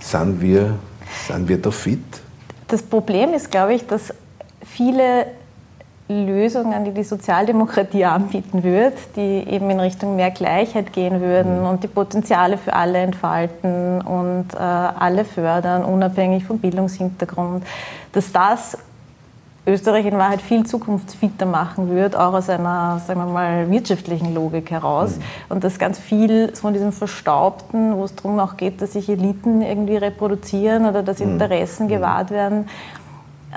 sind 0.00 0.40
wir 0.40 0.78
sind 1.26 1.48
wir 1.48 1.60
da 1.60 1.70
fit? 1.70 2.00
Das 2.68 2.82
Problem 2.82 3.34
ist, 3.34 3.50
glaube 3.50 3.74
ich, 3.74 3.86
dass 3.86 4.14
viele 4.64 5.26
Lösungen, 6.08 6.84
die 6.84 6.92
die 6.92 7.04
Sozialdemokratie 7.04 8.04
anbieten 8.04 8.64
wird, 8.64 8.94
die 9.14 9.44
eben 9.48 9.70
in 9.70 9.78
Richtung 9.78 10.16
mehr 10.16 10.30
Gleichheit 10.30 10.92
gehen 10.92 11.20
würden 11.20 11.60
mhm. 11.60 11.66
und 11.66 11.84
die 11.84 11.88
Potenziale 11.88 12.58
für 12.58 12.72
alle 12.72 12.98
entfalten 12.98 14.00
und 14.00 14.46
äh, 14.54 14.58
alle 14.58 15.24
fördern, 15.24 15.84
unabhängig 15.84 16.44
vom 16.44 16.58
Bildungshintergrund, 16.58 17.64
dass 18.12 18.32
das 18.32 18.76
Österreich 19.66 20.06
in 20.06 20.16
Wahrheit 20.16 20.40
viel 20.40 20.64
zukunftsfitter 20.64 21.44
machen 21.44 21.90
wird, 21.94 22.16
auch 22.16 22.32
aus 22.32 22.48
einer, 22.48 23.00
sagen 23.06 23.20
wir 23.20 23.26
mal, 23.26 23.70
wirtschaftlichen 23.70 24.34
Logik 24.34 24.70
heraus. 24.70 25.16
Mhm. 25.16 25.22
Und 25.50 25.64
dass 25.64 25.78
ganz 25.78 25.98
viel 25.98 26.54
von 26.54 26.72
diesem 26.72 26.92
Verstaubten, 26.92 27.96
wo 27.96 28.04
es 28.04 28.14
darum 28.14 28.38
auch 28.40 28.56
geht, 28.56 28.80
dass 28.80 28.94
sich 28.94 29.08
Eliten 29.08 29.60
irgendwie 29.60 29.96
reproduzieren 29.96 30.86
oder 30.86 31.02
dass 31.02 31.18
mhm. 31.18 31.32
Interessen 31.32 31.86
mhm. 31.86 31.90
gewahrt 31.90 32.30
werden, 32.30 32.68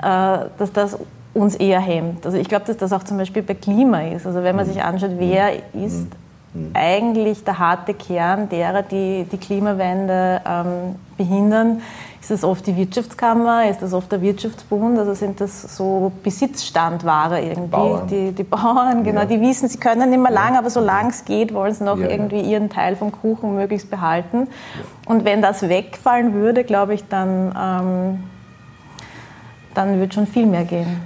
äh, 0.02 0.38
dass 0.58 0.72
das 0.72 0.98
uns 1.32 1.56
eher 1.56 1.80
hemmt. 1.80 2.24
Also 2.24 2.38
ich 2.38 2.48
glaube, 2.48 2.66
dass 2.66 2.76
das 2.76 2.92
auch 2.92 3.02
zum 3.02 3.16
Beispiel 3.16 3.42
bei 3.42 3.54
Klima 3.54 4.02
ist. 4.02 4.26
Also 4.26 4.42
wenn 4.42 4.54
man 4.56 4.66
mhm. 4.66 4.72
sich 4.72 4.82
anschaut, 4.82 5.12
wer 5.18 5.52
mhm. 5.72 5.84
ist 5.84 6.06
mhm. 6.52 6.70
eigentlich 6.74 7.44
der 7.44 7.58
harte 7.58 7.94
Kern 7.94 8.48
derer, 8.48 8.82
die 8.82 9.26
die 9.30 9.38
Klimawende 9.38 10.42
ähm, 10.46 10.96
behindern, 11.16 11.80
ist 12.24 12.30
das 12.30 12.42
oft 12.42 12.66
die 12.66 12.74
Wirtschaftskammer, 12.74 13.68
ist 13.68 13.82
das 13.82 13.92
oft 13.92 14.10
der 14.10 14.22
Wirtschaftsbund, 14.22 14.98
also 14.98 15.12
sind 15.12 15.42
das 15.42 15.76
so 15.76 16.10
Besitzstandware 16.22 17.42
irgendwie. 17.42 17.68
Bauern. 17.68 18.06
Die, 18.06 18.32
die 18.32 18.44
Bauern, 18.44 19.04
genau, 19.04 19.20
ja. 19.20 19.26
die 19.26 19.42
wissen, 19.42 19.68
sie 19.68 19.76
können 19.76 20.08
nicht 20.08 20.22
mehr 20.22 20.32
lang, 20.32 20.56
aber 20.56 20.70
solange 20.70 21.10
es 21.10 21.26
geht, 21.26 21.52
wollen 21.52 21.74
sie 21.74 21.84
noch 21.84 21.98
ja, 21.98 22.08
irgendwie 22.08 22.40
ihren 22.40 22.70
Teil 22.70 22.96
vom 22.96 23.12
Kuchen 23.12 23.54
möglichst 23.54 23.90
behalten. 23.90 24.48
Und 25.04 25.26
wenn 25.26 25.42
das 25.42 25.68
wegfallen 25.68 26.32
würde, 26.32 26.64
glaube 26.64 26.94
ich, 26.94 27.04
dann, 27.08 27.54
ähm, 27.60 28.24
dann 29.74 30.00
wird 30.00 30.14
schon 30.14 30.26
viel 30.26 30.46
mehr 30.46 30.64
gehen. 30.64 30.96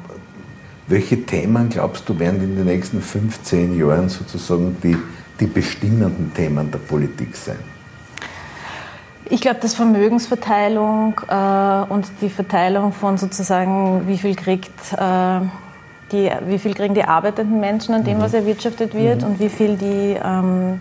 Welche 0.87 1.27
Themen, 1.27 1.69
glaubst 1.69 2.09
du, 2.09 2.17
werden 2.17 2.41
in 2.41 2.55
den 2.55 2.67
nächsten 2.67 3.03
15 3.03 3.77
Jahren 3.77 4.09
sozusagen 4.09 4.77
die, 4.85 4.97
die 5.41 5.47
bestimmenden 5.47 6.33
Themen 6.33 6.71
der 6.71 6.79
Politik 6.79 7.35
sein? 7.35 7.59
Ich 9.31 9.41
glaube, 9.41 9.61
dass 9.61 9.75
Vermögensverteilung 9.75 11.21
äh, 11.29 11.93
und 11.93 12.07
die 12.21 12.31
Verteilung 12.31 12.93
von 12.93 13.19
sozusagen, 13.19 14.09
wie 14.09 14.17
viel 14.17 14.35
kriegt 14.35 14.93
äh, 14.97 15.41
die, 16.13 16.31
wie 16.47 16.59
viel 16.59 16.75
kriegen 16.75 16.95
die 16.95 17.05
arbeitenden 17.05 17.61
Menschen 17.61 17.95
an 17.95 18.05
dem, 18.05 18.19
mhm. 18.19 18.23
was 18.23 18.35
erwirtschaftet 18.35 18.95
wird 18.95 19.23
mhm. 19.23 19.29
und 19.29 19.41
wie 19.41 19.49
viel 19.49 19.77
die, 19.77 20.17
ähm, 20.23 20.81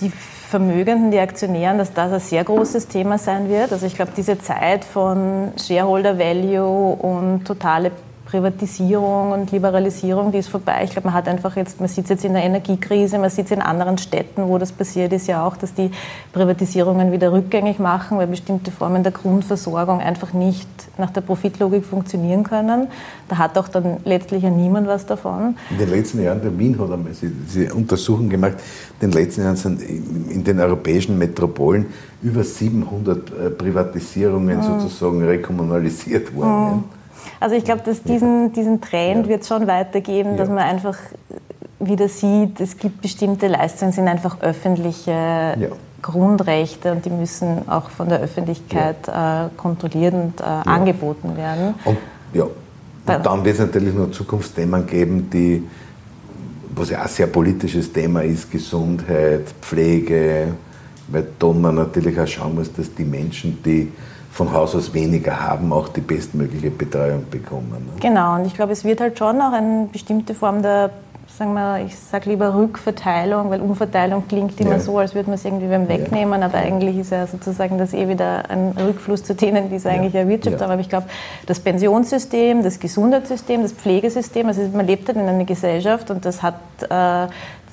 die 0.00 0.10
Vermögenden, 0.10 1.10
die 1.10 1.18
Aktionären, 1.18 1.78
dass 1.78 1.94
das 1.94 2.12
ein 2.12 2.20
sehr 2.20 2.44
großes 2.44 2.88
Thema 2.88 3.16
sein 3.16 3.48
wird. 3.48 3.72
Also 3.72 3.86
ich 3.86 3.94
glaube, 3.94 4.12
diese 4.14 4.38
Zeit 4.38 4.84
von 4.84 5.52
Shareholder 5.56 6.18
Value 6.18 6.94
und 6.96 7.46
totale 7.46 7.90
Privatisierung 8.32 9.32
und 9.32 9.52
Liberalisierung, 9.52 10.32
die 10.32 10.38
ist 10.38 10.48
vorbei. 10.48 10.80
Ich 10.84 10.92
glaube, 10.92 11.08
man 11.08 11.14
hat 11.14 11.28
einfach 11.28 11.54
jetzt, 11.54 11.80
man 11.80 11.88
sieht 11.90 12.08
jetzt 12.08 12.24
in 12.24 12.32
der 12.32 12.42
Energiekrise, 12.42 13.18
man 13.18 13.28
sieht 13.28 13.44
es 13.44 13.50
in 13.50 13.60
anderen 13.60 13.98
Städten, 13.98 14.48
wo 14.48 14.56
das 14.56 14.72
passiert 14.72 15.12
ist 15.12 15.26
ja 15.26 15.46
auch, 15.46 15.54
dass 15.58 15.74
die 15.74 15.90
Privatisierungen 16.32 17.12
wieder 17.12 17.30
rückgängig 17.30 17.78
machen, 17.78 18.16
weil 18.16 18.26
bestimmte 18.26 18.70
Formen 18.70 19.02
der 19.02 19.12
Grundversorgung 19.12 20.00
einfach 20.00 20.32
nicht 20.32 20.66
nach 20.96 21.10
der 21.10 21.20
Profitlogik 21.20 21.84
funktionieren 21.84 22.42
können. 22.42 22.88
Da 23.28 23.36
hat 23.36 23.58
auch 23.58 23.68
dann 23.68 23.98
letztlich 24.06 24.44
ja 24.44 24.48
niemand 24.48 24.88
was 24.88 25.04
davon. 25.04 25.58
In 25.68 25.76
den 25.76 25.90
letzten 25.90 26.22
Jahren, 26.22 26.40
der 26.40 26.58
Wien 26.58 26.78
hat 26.78 26.90
einmal 26.90 27.12
diese 27.12 27.74
Untersuchung 27.74 28.30
gemacht, 28.30 28.54
in 28.98 29.10
den 29.10 29.22
letzten 29.22 29.42
Jahren 29.42 29.56
sind 29.56 29.82
in 29.82 30.42
den 30.42 30.58
europäischen 30.58 31.18
Metropolen 31.18 31.84
über 32.22 32.42
700 32.42 33.30
äh, 33.30 33.50
Privatisierungen 33.50 34.56
mhm. 34.56 34.62
sozusagen 34.62 35.22
rekommunalisiert 35.22 36.34
worden. 36.34 36.76
Mhm. 36.76 37.01
Also 37.40 37.56
ich 37.56 37.64
glaube, 37.64 37.82
dass 37.84 38.02
diesen, 38.02 38.52
diesen 38.52 38.80
Trend 38.80 39.26
ja. 39.26 39.32
wird 39.32 39.46
schon 39.46 39.66
weitergeben, 39.66 40.36
dass 40.36 40.48
man 40.48 40.58
einfach 40.58 40.96
wieder 41.80 42.08
sieht, 42.08 42.60
es 42.60 42.76
gibt 42.78 43.02
bestimmte 43.02 43.48
Leistungen, 43.48 43.92
sind 43.92 44.08
einfach 44.08 44.40
öffentliche 44.40 45.10
ja. 45.10 45.68
Grundrechte 46.00 46.92
und 46.92 47.04
die 47.04 47.10
müssen 47.10 47.68
auch 47.68 47.90
von 47.90 48.08
der 48.08 48.20
Öffentlichkeit 48.20 49.06
ja. 49.06 49.46
äh, 49.46 49.48
kontrolliert 49.56 50.14
und 50.14 50.40
äh, 50.40 50.44
ja. 50.44 50.62
angeboten 50.62 51.36
werden. 51.36 51.74
Und, 51.84 51.98
ja. 52.32 52.44
und 52.44 53.26
dann 53.26 53.44
wird 53.44 53.54
es 53.54 53.60
natürlich 53.60 53.94
noch 53.94 54.10
Zukunftsthemen 54.10 54.86
geben, 54.86 55.28
die, 55.30 55.62
was 56.74 56.90
ja 56.90 57.00
auch 57.00 57.04
ein 57.04 57.08
sehr 57.08 57.26
politisches 57.26 57.92
Thema 57.92 58.22
ist, 58.22 58.50
Gesundheit, 58.50 59.46
Pflege, 59.60 60.54
weil 61.08 61.26
da 61.38 61.46
man 61.48 61.74
natürlich 61.74 62.18
auch 62.18 62.26
schauen 62.26 62.54
muss, 62.54 62.72
dass 62.72 62.94
die 62.94 63.04
Menschen, 63.04 63.62
die 63.62 63.92
von 64.32 64.52
Haus 64.52 64.74
aus 64.74 64.94
weniger 64.94 65.40
haben, 65.40 65.72
auch 65.72 65.88
die 65.88 66.00
bestmögliche 66.00 66.70
Betreuung 66.70 67.26
bekommen. 67.30 67.70
Ne? 67.70 68.00
Genau, 68.00 68.36
und 68.36 68.46
ich 68.46 68.54
glaube, 68.54 68.72
es 68.72 68.82
wird 68.82 69.00
halt 69.00 69.18
schon 69.18 69.40
auch 69.42 69.52
eine 69.52 69.88
bestimmte 69.92 70.34
Form 70.34 70.62
der, 70.62 70.88
sagen 71.36 71.52
wir, 71.52 71.84
ich 71.84 71.98
sage 71.98 72.30
lieber 72.30 72.54
Rückverteilung, 72.54 73.50
weil 73.50 73.60
Umverteilung 73.60 74.26
klingt 74.26 74.58
immer 74.58 74.72
ja. 74.72 74.80
so, 74.80 74.96
als 74.96 75.14
würde 75.14 75.28
man 75.28 75.34
es 75.34 75.44
irgendwie 75.44 75.68
wem 75.68 75.86
wegnehmen, 75.86 76.40
ja. 76.40 76.46
aber 76.46 76.58
eigentlich 76.58 76.96
ist 76.96 77.12
ja 77.12 77.26
sozusagen 77.26 77.76
das 77.76 77.92
eh 77.92 78.08
wieder 78.08 78.48
ein 78.48 78.72
Rückfluss 78.78 79.22
zu 79.22 79.34
denen, 79.34 79.68
die 79.68 79.76
es 79.76 79.84
eigentlich 79.84 80.14
erwirtschaftet. 80.14 80.62
Ja. 80.62 80.66
Aber 80.66 80.80
ich 80.80 80.88
glaube, 80.88 81.08
das 81.44 81.60
Pensionssystem, 81.60 82.62
das 82.62 82.80
Gesundheitssystem, 82.80 83.60
das 83.60 83.72
Pflegesystem, 83.72 84.48
also 84.48 84.62
man 84.72 84.86
lebt 84.86 85.08
halt 85.08 85.18
in 85.18 85.28
einer 85.28 85.44
Gesellschaft 85.44 86.10
und 86.10 86.24
das 86.24 86.42
hat 86.42 86.54
äh, 86.88 87.30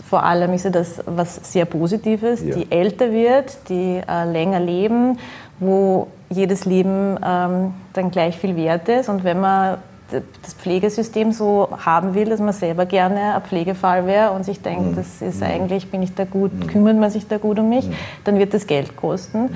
vor 0.09 0.23
allem 0.23 0.53
ist 0.53 0.65
ja 0.65 0.71
das 0.71 1.03
was 1.05 1.39
sehr 1.53 1.65
Positives, 1.65 2.43
ja. 2.43 2.55
die 2.55 2.71
älter 2.71 3.11
wird, 3.11 3.57
die 3.69 4.01
äh, 4.05 4.25
länger 4.29 4.59
leben, 4.59 5.19
wo 5.59 6.07
jedes 6.29 6.65
Leben 6.65 7.17
ähm, 7.25 7.73
dann 7.93 8.11
gleich 8.11 8.37
viel 8.37 8.55
wert 8.55 8.87
ist. 8.89 9.09
Und 9.09 9.23
wenn 9.23 9.39
man 9.39 9.77
das 10.11 10.53
Pflegesystem 10.53 11.31
so 11.31 11.69
haben 11.85 12.15
will, 12.15 12.25
dass 12.25 12.39
man 12.39 12.53
selber 12.53 12.85
gerne 12.85 13.35
ein 13.35 13.41
Pflegefall 13.43 14.05
wäre 14.07 14.31
und 14.31 14.43
sich 14.43 14.61
denkt, 14.61 14.91
mhm. 14.91 14.95
das 14.95 15.21
ist 15.21 15.41
mhm. 15.41 15.47
eigentlich, 15.47 15.91
bin 15.91 16.01
ich 16.01 16.15
da 16.15 16.25
gut, 16.25 16.53
mhm. 16.53 16.67
kümmert 16.67 16.97
man 16.97 17.11
sich 17.11 17.27
da 17.27 17.37
gut 17.37 17.59
um 17.59 17.69
mich, 17.69 17.87
mhm. 17.87 17.93
dann 18.23 18.39
wird 18.39 18.53
das 18.53 18.65
Geld 18.65 18.95
kosten. 18.95 19.43
Mhm. 19.43 19.49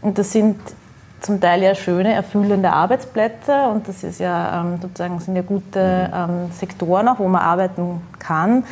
Und 0.00 0.18
das 0.18 0.32
sind 0.32 0.56
zum 1.20 1.40
Teil 1.40 1.62
ja 1.62 1.74
schöne, 1.74 2.12
erfüllende 2.12 2.72
Arbeitsplätze 2.72 3.68
und 3.72 3.88
das 3.88 4.04
ist 4.04 4.20
ja 4.20 4.60
ähm, 4.60 4.78
sozusagen 4.80 5.18
sind 5.18 5.36
ja 5.36 5.42
gute 5.42 6.08
mhm. 6.08 6.14
ähm, 6.14 6.50
Sektoren 6.52 7.08
auch, 7.08 7.18
wo 7.18 7.28
man 7.28 7.42
arbeiten 7.42 8.00
kann. 8.18 8.64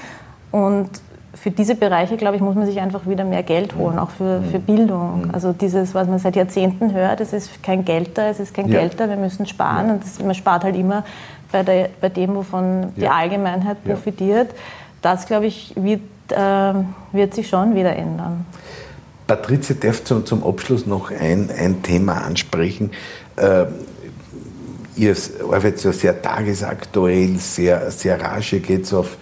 Und 0.52 0.88
für 1.36 1.50
diese 1.50 1.74
Bereiche, 1.74 2.16
glaube 2.16 2.36
ich, 2.36 2.42
muss 2.42 2.54
man 2.54 2.66
sich 2.66 2.80
einfach 2.80 3.06
wieder 3.06 3.24
mehr 3.24 3.42
Geld 3.42 3.76
holen, 3.76 3.98
auch 3.98 4.10
für, 4.10 4.42
für 4.50 4.58
Bildung. 4.58 5.30
Also 5.32 5.52
dieses, 5.52 5.94
was 5.94 6.08
man 6.08 6.18
seit 6.18 6.36
Jahrzehnten 6.36 6.92
hört, 6.92 7.20
es 7.20 7.32
ist 7.32 7.62
kein 7.62 7.84
Geld 7.84 8.16
da, 8.16 8.28
es 8.28 8.40
ist 8.40 8.54
kein 8.54 8.68
ja. 8.68 8.80
Geld 8.80 8.98
da, 8.98 9.08
wir 9.08 9.16
müssen 9.16 9.46
sparen. 9.46 9.86
Ja. 9.86 9.92
Und 9.94 10.02
das, 10.02 10.18
man 10.18 10.34
spart 10.34 10.64
halt 10.64 10.76
immer 10.76 11.04
bei, 11.52 11.62
der, 11.62 11.90
bei 12.00 12.08
dem, 12.08 12.34
wovon 12.34 12.92
die 12.96 13.06
Allgemeinheit 13.06 13.84
profitiert. 13.84 14.50
Das, 15.02 15.26
glaube 15.26 15.46
ich, 15.46 15.72
wird, 15.76 16.00
äh, 16.30 16.74
wird 17.12 17.34
sich 17.34 17.48
schon 17.48 17.74
wieder 17.74 17.94
ändern. 17.94 18.46
Patrizia 19.26 19.76
darf 19.78 20.04
zum, 20.04 20.24
zum 20.24 20.44
Abschluss 20.44 20.86
noch 20.86 21.10
ein, 21.10 21.50
ein 21.56 21.82
Thema 21.82 22.24
ansprechen. 22.24 22.90
Äh, 23.36 23.66
ihr 24.96 25.14
arbeitet 25.50 25.84
ja 25.84 25.92
sehr 25.92 26.22
tagesaktuell, 26.22 27.36
sehr, 27.38 27.90
sehr 27.90 28.20
rasch, 28.20 28.52
ihr 28.52 28.60
geht 28.60 28.92
auf 28.94 29.16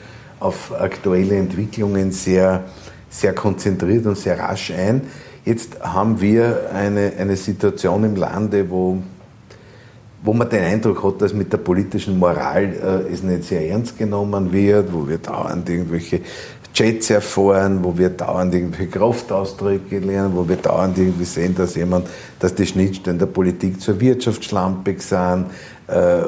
auf 0.44 0.72
aktuelle 0.78 1.37
Entwicklungen 1.37 2.12
sehr, 2.12 2.64
sehr 3.09 3.35
konzentriert 3.35 4.04
und 4.07 4.18
sehr 4.18 4.38
rasch 4.38 4.70
ein. 4.70 5.02
Jetzt 5.44 5.80
haben 5.80 6.20
wir 6.20 6.70
eine, 6.72 7.12
eine 7.18 7.37
Situation 7.37 8.04
im 8.04 8.16
Lande, 8.16 8.68
wo, 8.68 8.98
wo 10.22 10.33
man 10.33 10.48
den 10.48 10.62
Eindruck 10.62 11.02
hat, 11.02 11.22
dass 11.22 11.33
mit 11.33 11.52
der 11.52 11.59
politischen 11.59 12.18
Moral 12.18 12.64
äh, 13.09 13.12
es 13.12 13.22
nicht 13.22 13.44
sehr 13.44 13.68
ernst 13.68 13.98
genommen 13.98 14.52
wird, 14.52 14.92
wo 14.92 15.09
wir 15.09 15.18
dauernd 15.18 15.68
irgendwelche 15.68 16.20
Jets 16.74 17.11
erfahren, 17.11 17.83
wo 17.83 17.96
wir 17.96 18.11
dauernd 18.11 18.54
irgendwelche 18.54 18.88
Kraftausdrücke 18.88 19.98
lernen, 20.00 20.35
wo 20.35 20.46
wir 20.48 20.57
dauernd 20.57 20.98
irgendwie 20.98 21.24
sehen, 21.24 21.54
dass 21.54 21.76
jemand, 21.76 22.09
dass 22.38 22.54
die 22.54 22.66
Schnittstellen 22.66 23.18
der 23.18 23.26
Politik 23.26 23.80
zur 23.80 24.00
Wirtschaft 24.00 24.44
schlampig 24.44 25.00
sind, 25.00 25.46
äh, 25.87 26.20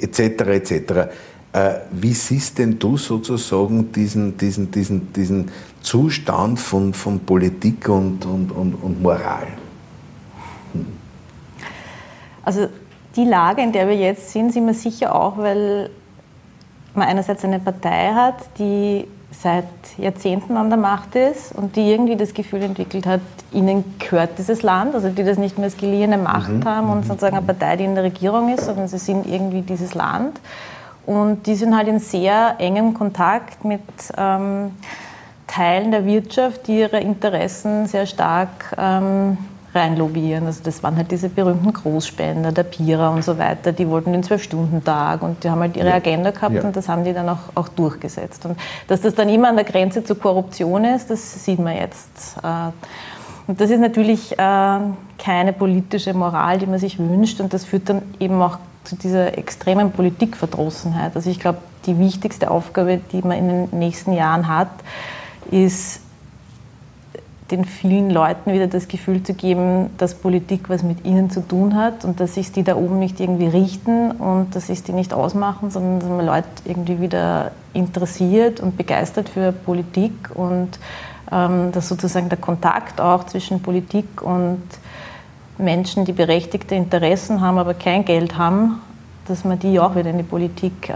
etc. 0.00 0.20
etc. 0.20 1.10
Äh, 1.56 1.80
wie 1.90 2.12
siehst 2.12 2.58
denn 2.58 2.78
du 2.78 2.98
sozusagen 2.98 3.90
diesen, 3.90 4.36
diesen, 4.36 4.70
diesen, 4.70 5.10
diesen 5.14 5.50
Zustand 5.80 6.60
von, 6.60 6.92
von 6.92 7.18
Politik 7.20 7.88
und, 7.88 8.26
und, 8.26 8.52
und, 8.52 8.74
und 8.74 9.02
Moral? 9.02 9.46
Hm. 10.74 10.86
Also 12.44 12.68
die 13.16 13.24
Lage, 13.24 13.62
in 13.62 13.72
der 13.72 13.88
wir 13.88 13.96
jetzt 13.96 14.32
sind, 14.32 14.52
sind 14.52 14.66
wir 14.66 14.74
sicher 14.74 15.14
auch, 15.14 15.38
weil 15.38 15.88
man 16.94 17.08
einerseits 17.08 17.42
eine 17.42 17.58
Partei 17.58 18.12
hat, 18.12 18.34
die 18.58 19.06
seit 19.30 19.64
Jahrzehnten 19.96 20.58
an 20.58 20.68
der 20.68 20.78
Macht 20.78 21.14
ist 21.14 21.54
und 21.54 21.74
die 21.74 21.90
irgendwie 21.90 22.16
das 22.16 22.34
Gefühl 22.34 22.64
entwickelt 22.64 23.06
hat, 23.06 23.22
ihnen 23.50 23.82
gehört 23.98 24.38
dieses 24.38 24.62
Land, 24.62 24.94
also 24.94 25.08
die 25.08 25.24
das 25.24 25.38
nicht 25.38 25.56
mehr 25.56 25.66
als 25.66 25.78
geliehene 25.78 26.18
Macht 26.18 26.52
mhm. 26.52 26.64
haben 26.66 26.90
und 26.90 26.98
mhm. 26.98 27.04
sozusagen 27.04 27.38
eine 27.38 27.46
Partei, 27.46 27.76
die 27.76 27.84
in 27.84 27.94
der 27.94 28.04
Regierung 28.04 28.52
ist, 28.52 28.66
sondern 28.66 28.88
sie 28.88 28.98
sind 28.98 29.26
irgendwie 29.26 29.62
dieses 29.62 29.94
Land. 29.94 30.38
Und 31.06 31.46
die 31.46 31.54
sind 31.54 31.76
halt 31.76 31.88
in 31.88 32.00
sehr 32.00 32.56
engem 32.58 32.92
Kontakt 32.92 33.64
mit 33.64 33.80
ähm, 34.18 34.72
Teilen 35.46 35.92
der 35.92 36.04
Wirtschaft, 36.04 36.66
die 36.66 36.80
ihre 36.80 36.98
Interessen 36.98 37.86
sehr 37.86 38.06
stark 38.06 38.74
ähm, 38.76 39.38
reinlobbyieren. 39.72 40.46
Also 40.46 40.62
das 40.64 40.82
waren 40.82 40.96
halt 40.96 41.10
diese 41.10 41.28
berühmten 41.28 41.72
Großspender, 41.72 42.50
der 42.50 42.64
Pira 42.64 43.10
und 43.10 43.22
so 43.22 43.38
weiter, 43.38 43.72
die 43.72 43.88
wollten 43.88 44.12
den 44.12 44.22
Zwölf-Stunden-Tag 44.22 45.22
und 45.22 45.44
die 45.44 45.50
haben 45.50 45.60
halt 45.60 45.76
ihre 45.76 45.90
ja. 45.90 45.94
Agenda 45.94 46.30
gehabt 46.30 46.54
ja. 46.54 46.62
und 46.62 46.74
das 46.74 46.88
haben 46.88 47.04
die 47.04 47.12
dann 47.12 47.28
auch, 47.28 47.38
auch 47.54 47.68
durchgesetzt. 47.68 48.44
Und 48.46 48.58
dass 48.88 49.02
das 49.02 49.14
dann 49.14 49.28
immer 49.28 49.48
an 49.48 49.56
der 49.56 49.64
Grenze 49.64 50.02
zur 50.02 50.18
Korruption 50.18 50.84
ist, 50.84 51.10
das 51.10 51.44
sieht 51.44 51.58
man 51.58 51.76
jetzt. 51.76 52.36
Äh, 52.42 52.70
und 53.46 53.60
das 53.60 53.70
ist 53.70 53.80
natürlich 53.80 54.32
äh, 54.32 54.78
keine 55.18 55.52
politische 55.52 56.12
Moral, 56.14 56.58
die 56.58 56.66
man 56.66 56.80
sich 56.80 56.98
wünscht 56.98 57.40
und 57.40 57.54
das 57.54 57.64
führt 57.64 57.88
dann 57.88 58.02
eben 58.18 58.42
auch 58.42 58.58
zu 58.86 58.96
dieser 58.96 59.36
extremen 59.36 59.90
Politikverdrossenheit. 59.90 61.14
Also 61.16 61.30
ich 61.30 61.40
glaube, 61.40 61.58
die 61.86 61.98
wichtigste 61.98 62.50
Aufgabe, 62.50 63.00
die 63.12 63.22
man 63.22 63.38
in 63.38 63.48
den 63.48 63.78
nächsten 63.78 64.12
Jahren 64.12 64.48
hat, 64.48 64.70
ist 65.50 66.00
den 67.50 67.64
vielen 67.64 68.10
Leuten 68.10 68.52
wieder 68.52 68.66
das 68.66 68.88
Gefühl 68.88 69.22
zu 69.22 69.34
geben, 69.34 69.90
dass 69.98 70.14
Politik 70.14 70.68
was 70.68 70.82
mit 70.82 71.04
ihnen 71.04 71.30
zu 71.30 71.46
tun 71.46 71.76
hat 71.76 72.04
und 72.04 72.18
dass 72.18 72.34
sich 72.34 72.50
die 72.50 72.64
da 72.64 72.74
oben 72.74 72.98
nicht 72.98 73.20
irgendwie 73.20 73.46
richten 73.46 74.10
und 74.10 74.56
dass 74.56 74.66
sich 74.66 74.82
die 74.82 74.92
nicht 74.92 75.14
ausmachen, 75.14 75.70
sondern 75.70 76.00
dass 76.00 76.08
man 76.08 76.26
Leute 76.26 76.48
irgendwie 76.64 77.00
wieder 77.00 77.52
interessiert 77.72 78.58
und 78.58 78.76
begeistert 78.76 79.28
für 79.28 79.52
Politik 79.52 80.12
und 80.34 80.70
ähm, 81.30 81.70
dass 81.70 81.88
sozusagen 81.88 82.28
der 82.28 82.38
Kontakt 82.38 83.00
auch 83.00 83.24
zwischen 83.24 83.62
Politik 83.62 84.22
und 84.22 84.62
Menschen, 85.58 86.04
die 86.04 86.12
berechtigte 86.12 86.74
Interessen 86.74 87.40
haben, 87.40 87.58
aber 87.58 87.74
kein 87.74 88.04
Geld 88.04 88.36
haben, 88.36 88.80
dass 89.26 89.44
man 89.44 89.58
die 89.58 89.78
auch 89.80 89.96
wieder 89.96 90.10
in 90.10 90.18
die 90.18 90.24
Politik 90.24 90.88
äh, 90.88 90.94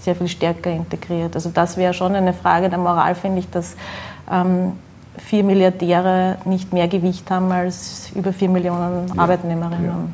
sehr 0.00 0.14
viel 0.14 0.28
stärker 0.28 0.70
integriert. 0.70 1.34
Also 1.34 1.50
das 1.52 1.76
wäre 1.76 1.94
schon 1.94 2.14
eine 2.14 2.32
Frage 2.32 2.68
der 2.68 2.78
Moral, 2.78 3.14
finde 3.14 3.40
ich, 3.40 3.50
dass 3.50 3.76
ähm, 4.30 4.72
vier 5.18 5.44
Milliardäre 5.44 6.38
nicht 6.44 6.72
mehr 6.72 6.88
Gewicht 6.88 7.30
haben 7.30 7.50
als 7.50 8.10
über 8.14 8.32
vier 8.32 8.48
Millionen 8.48 9.08
ja, 9.08 9.22
Arbeitnehmerinnen. 9.22 9.84
Ja. 9.84 10.08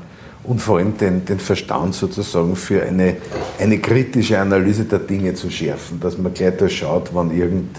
Und 0.45 0.61
vor 0.61 0.79
allem 0.79 0.97
den, 0.97 1.25
den 1.25 1.39
Verstand 1.39 1.95
sozusagen 1.95 2.57
für 2.57 2.83
eine, 2.83 3.17
eine 3.61 3.79
kritische 3.79 4.41
Analyse 4.41 4.85
der 4.85 4.99
Dinge 4.99 5.35
zu 5.35 5.51
schärfen, 5.51 6.01
dass 6.01 6.19
man 6.19 6.35
gleich 6.35 6.57
da 6.57 6.69
schaut, 6.69 7.11
wann 7.13 7.31
irgend, 7.31 7.77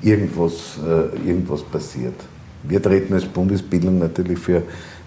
irgendwas, 0.00 0.78
äh, 0.86 1.28
irgendwas 1.28 1.62
passiert. 1.62 2.14
Wir 2.62 2.80
treten 2.80 3.14
als 3.14 3.24
Bundesbildung 3.24 3.98
natürlich 3.98 4.38
für 4.38 4.62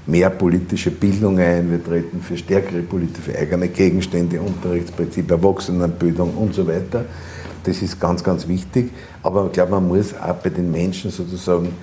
mehr 0.07 0.29
politische 0.29 0.89
Bildung 0.91 1.37
ein, 1.37 1.69
wir 1.69 1.83
treten 1.83 2.21
für 2.21 2.37
stärkere 2.37 2.81
politische 2.81 3.37
eigene 3.37 3.67
Gegenstände, 3.67 4.39
Unterrichtsprinzip, 4.39 5.29
Erwachsenenbildung 5.29 6.33
und 6.35 6.55
so 6.55 6.65
weiter. 6.65 7.05
Das 7.63 7.81
ist 7.81 7.99
ganz, 7.99 8.23
ganz 8.23 8.47
wichtig. 8.47 8.91
Aber 9.21 9.47
ich 9.47 9.51
glaube, 9.51 9.71
man 9.71 9.87
muss 9.87 10.13
auch 10.13 10.35
bei 10.35 10.49
den 10.49 10.71
Menschen 10.71 11.11
sozusagen 11.11 11.73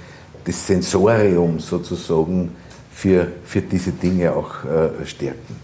das 0.45 0.67
Sensorium 0.67 1.59
sozusagen 1.59 2.51
für, 2.91 3.29
für 3.45 3.61
diese 3.61 3.93
Dinge 3.93 4.35
auch 4.35 4.65
äh, 4.65 5.05
stärken. 5.05 5.57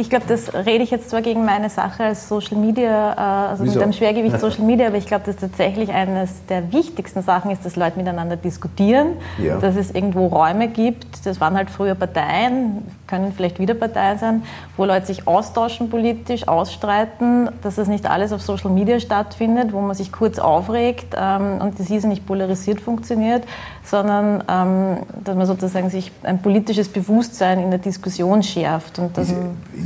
Ich 0.00 0.08
glaube, 0.08 0.24
das 0.26 0.54
rede 0.54 0.82
ich 0.82 0.90
jetzt 0.90 1.10
zwar 1.10 1.20
gegen 1.20 1.44
meine 1.44 1.68
Sache 1.68 2.04
als 2.04 2.26
Social 2.26 2.56
Media, 2.56 3.12
äh, 3.12 3.50
also 3.50 3.64
Wieso? 3.64 3.74
mit 3.74 3.82
einem 3.82 3.92
Schwergewicht 3.92 4.40
Social 4.40 4.62
Media, 4.62 4.86
aber 4.86 4.96
ich 4.96 5.04
glaube, 5.04 5.24
dass 5.26 5.36
tatsächlich 5.36 5.90
eines 5.90 6.46
der 6.46 6.72
wichtigsten 6.72 7.20
Sachen 7.20 7.50
ist, 7.50 7.66
dass 7.66 7.76
Leute 7.76 7.98
miteinander 7.98 8.36
diskutieren, 8.36 9.18
ja. 9.36 9.58
dass 9.58 9.76
es 9.76 9.90
irgendwo 9.90 10.28
Räume 10.28 10.68
gibt. 10.68 11.26
Das 11.26 11.38
waren 11.38 11.54
halt 11.54 11.68
früher 11.68 11.94
Parteien, 11.94 12.82
können 13.06 13.34
vielleicht 13.36 13.58
wieder 13.58 13.74
Parteien 13.74 14.18
sein, 14.18 14.42
wo 14.78 14.86
Leute 14.86 15.04
sich 15.04 15.28
austauschen 15.28 15.90
politisch, 15.90 16.48
ausstreiten, 16.48 17.50
dass 17.60 17.74
das 17.74 17.86
nicht 17.86 18.08
alles 18.08 18.32
auf 18.32 18.40
Social 18.40 18.70
Media 18.70 19.00
stattfindet, 19.00 19.74
wo 19.74 19.82
man 19.82 19.94
sich 19.94 20.12
kurz 20.12 20.38
aufregt 20.38 21.14
ähm, 21.14 21.58
und 21.60 21.78
das 21.78 21.88
hier 21.88 22.00
nicht 22.06 22.26
polarisiert 22.26 22.80
funktioniert, 22.80 23.44
sondern 23.90 24.44
ähm, 24.48 24.98
dass 25.24 25.36
man 25.36 25.46
sozusagen 25.46 25.90
sich 25.90 26.12
ein 26.22 26.40
politisches 26.40 26.88
Bewusstsein 26.88 27.60
in 27.60 27.70
der 27.70 27.80
Diskussion 27.80 28.42
schärft. 28.42 28.98
Und 29.00 29.16
dass 29.18 29.30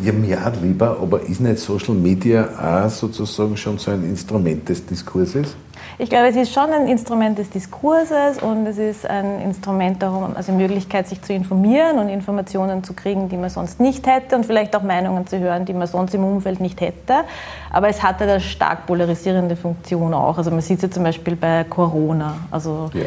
ja, 0.03 0.47
auch 0.47 0.63
lieber, 0.63 0.99
aber 1.01 1.23
ist 1.23 1.41
nicht 1.41 1.59
Social 1.59 1.95
Media 1.95 2.49
auch 2.85 2.91
sozusagen 2.91 3.57
schon 3.57 3.79
so 3.79 3.91
ein 3.91 4.05
Instrument 4.05 4.69
des 4.69 4.85
Diskurses? 4.85 5.57
Ich 5.99 6.11
glaube, 6.11 6.29
es 6.29 6.37
ist 6.37 6.53
schon 6.53 6.71
ein 6.71 6.89
Instrument 6.89 7.39
des 7.39 7.51
Diskurses 7.51 8.43
und 8.43 8.67
es 8.67 8.79
ist 8.79 9.07
ein 9.07 9.41
Instrument 9.43 10.03
darum, 10.03 10.35
also 10.35 10.53
Möglichkeit, 10.53 11.07
sich 11.09 11.23
zu 11.23 11.33
informieren 11.33 11.99
und 11.99 12.09
Informationen 12.09 12.83
zu 12.83 12.95
kriegen, 12.95 13.29
die 13.29 13.37
man 13.37 13.49
sonst 13.49 13.81
nicht 13.81 14.07
hätte 14.07 14.35
und 14.37 14.45
vielleicht 14.45 14.75
auch 14.75 14.83
Meinungen 14.83 15.27
zu 15.27 15.39
hören, 15.39 15.65
die 15.65 15.73
man 15.73 15.87
sonst 15.87 16.15
im 16.15 16.25
Umfeld 16.25 16.61
nicht 16.61 16.81
hätte. 16.81 17.25
Aber 17.71 17.89
es 17.89 18.03
hat 18.03 18.21
eine 18.21 18.41
stark 18.41 18.87
polarisierende 18.87 19.57
Funktion 19.57 20.15
auch. 20.15 20.37
Also 20.37 20.51
man 20.51 20.61
sieht 20.61 20.79
es 20.79 20.83
ja 20.83 20.91
zum 20.91 21.05
Beispiel 21.05 21.37
bei 21.37 21.65
Corona. 21.65 22.39
Also 22.51 22.91
ja. 22.93 23.07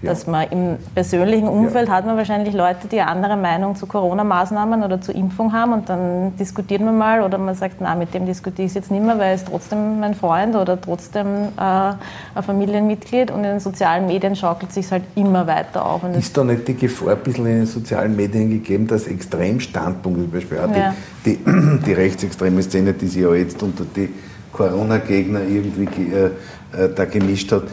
Ja. 0.00 0.10
Dass 0.10 0.28
man 0.28 0.46
im 0.50 0.76
persönlichen 0.94 1.48
Umfeld 1.48 1.88
ja. 1.88 1.94
hat 1.94 2.06
man 2.06 2.16
wahrscheinlich 2.16 2.54
Leute, 2.54 2.86
die 2.86 3.00
eine 3.00 3.10
andere 3.10 3.36
Meinung 3.36 3.74
zu 3.74 3.86
Corona-Maßnahmen 3.86 4.84
oder 4.84 5.00
zur 5.00 5.14
Impfung 5.16 5.52
haben 5.52 5.72
und 5.72 5.88
dann 5.88 6.36
diskutiert 6.36 6.82
man 6.82 6.96
mal 6.96 7.22
oder 7.22 7.36
man 7.36 7.56
sagt, 7.56 7.76
na, 7.80 7.96
mit 7.96 8.14
dem 8.14 8.24
diskutiere 8.24 8.66
ich 8.66 8.74
jetzt 8.74 8.92
nicht 8.92 9.04
mehr, 9.04 9.18
weil 9.18 9.28
er 9.28 9.34
ist 9.34 9.48
trotzdem 9.48 9.98
mein 9.98 10.14
Freund 10.14 10.54
oder 10.54 10.80
trotzdem 10.80 11.26
äh, 11.56 11.60
ein 11.60 11.96
Familienmitglied 12.42 13.32
und 13.32 13.38
in 13.38 13.50
den 13.50 13.60
sozialen 13.60 14.06
Medien 14.06 14.36
schaukelt 14.36 14.72
sich 14.72 14.88
halt 14.92 15.02
immer 15.16 15.46
weiter 15.48 15.84
auf. 15.84 16.04
Und 16.04 16.14
ist 16.16 16.36
da 16.36 16.44
nicht 16.44 16.68
die 16.68 16.74
Gefahr 16.74 17.14
ein 17.14 17.18
bisschen 17.18 17.46
in 17.46 17.56
den 17.56 17.66
sozialen 17.66 18.14
Medien 18.14 18.50
gegeben, 18.50 18.86
dass 18.86 19.08
Extremstandpunkte, 19.08 20.22
zum 20.22 20.30
Beispiel 20.30 20.58
auch 20.58 20.76
ja. 20.76 20.94
die, 21.24 21.38
die, 21.38 21.80
die, 21.86 21.92
rechtsextreme 21.92 22.62
Szene, 22.62 22.92
die 22.92 23.08
sich 23.08 23.22
ja 23.22 23.34
jetzt 23.34 23.60
unter 23.64 23.84
die 23.84 24.10
Corona-Gegner 24.52 25.40
irgendwie 25.42 26.12
äh, 26.12 26.30
äh, 26.76 26.88
da 26.94 27.04
gemischt 27.04 27.50
hat, 27.52 27.64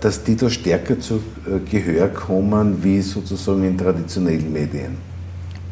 dass 0.00 0.22
die 0.24 0.36
da 0.36 0.48
stärker 0.50 1.00
zu 1.00 1.16
äh, 1.46 1.58
Gehör 1.70 2.08
kommen 2.08 2.82
wie 2.82 3.00
sozusagen 3.00 3.64
in 3.64 3.76
traditionellen 3.76 4.52
Medien? 4.52 4.98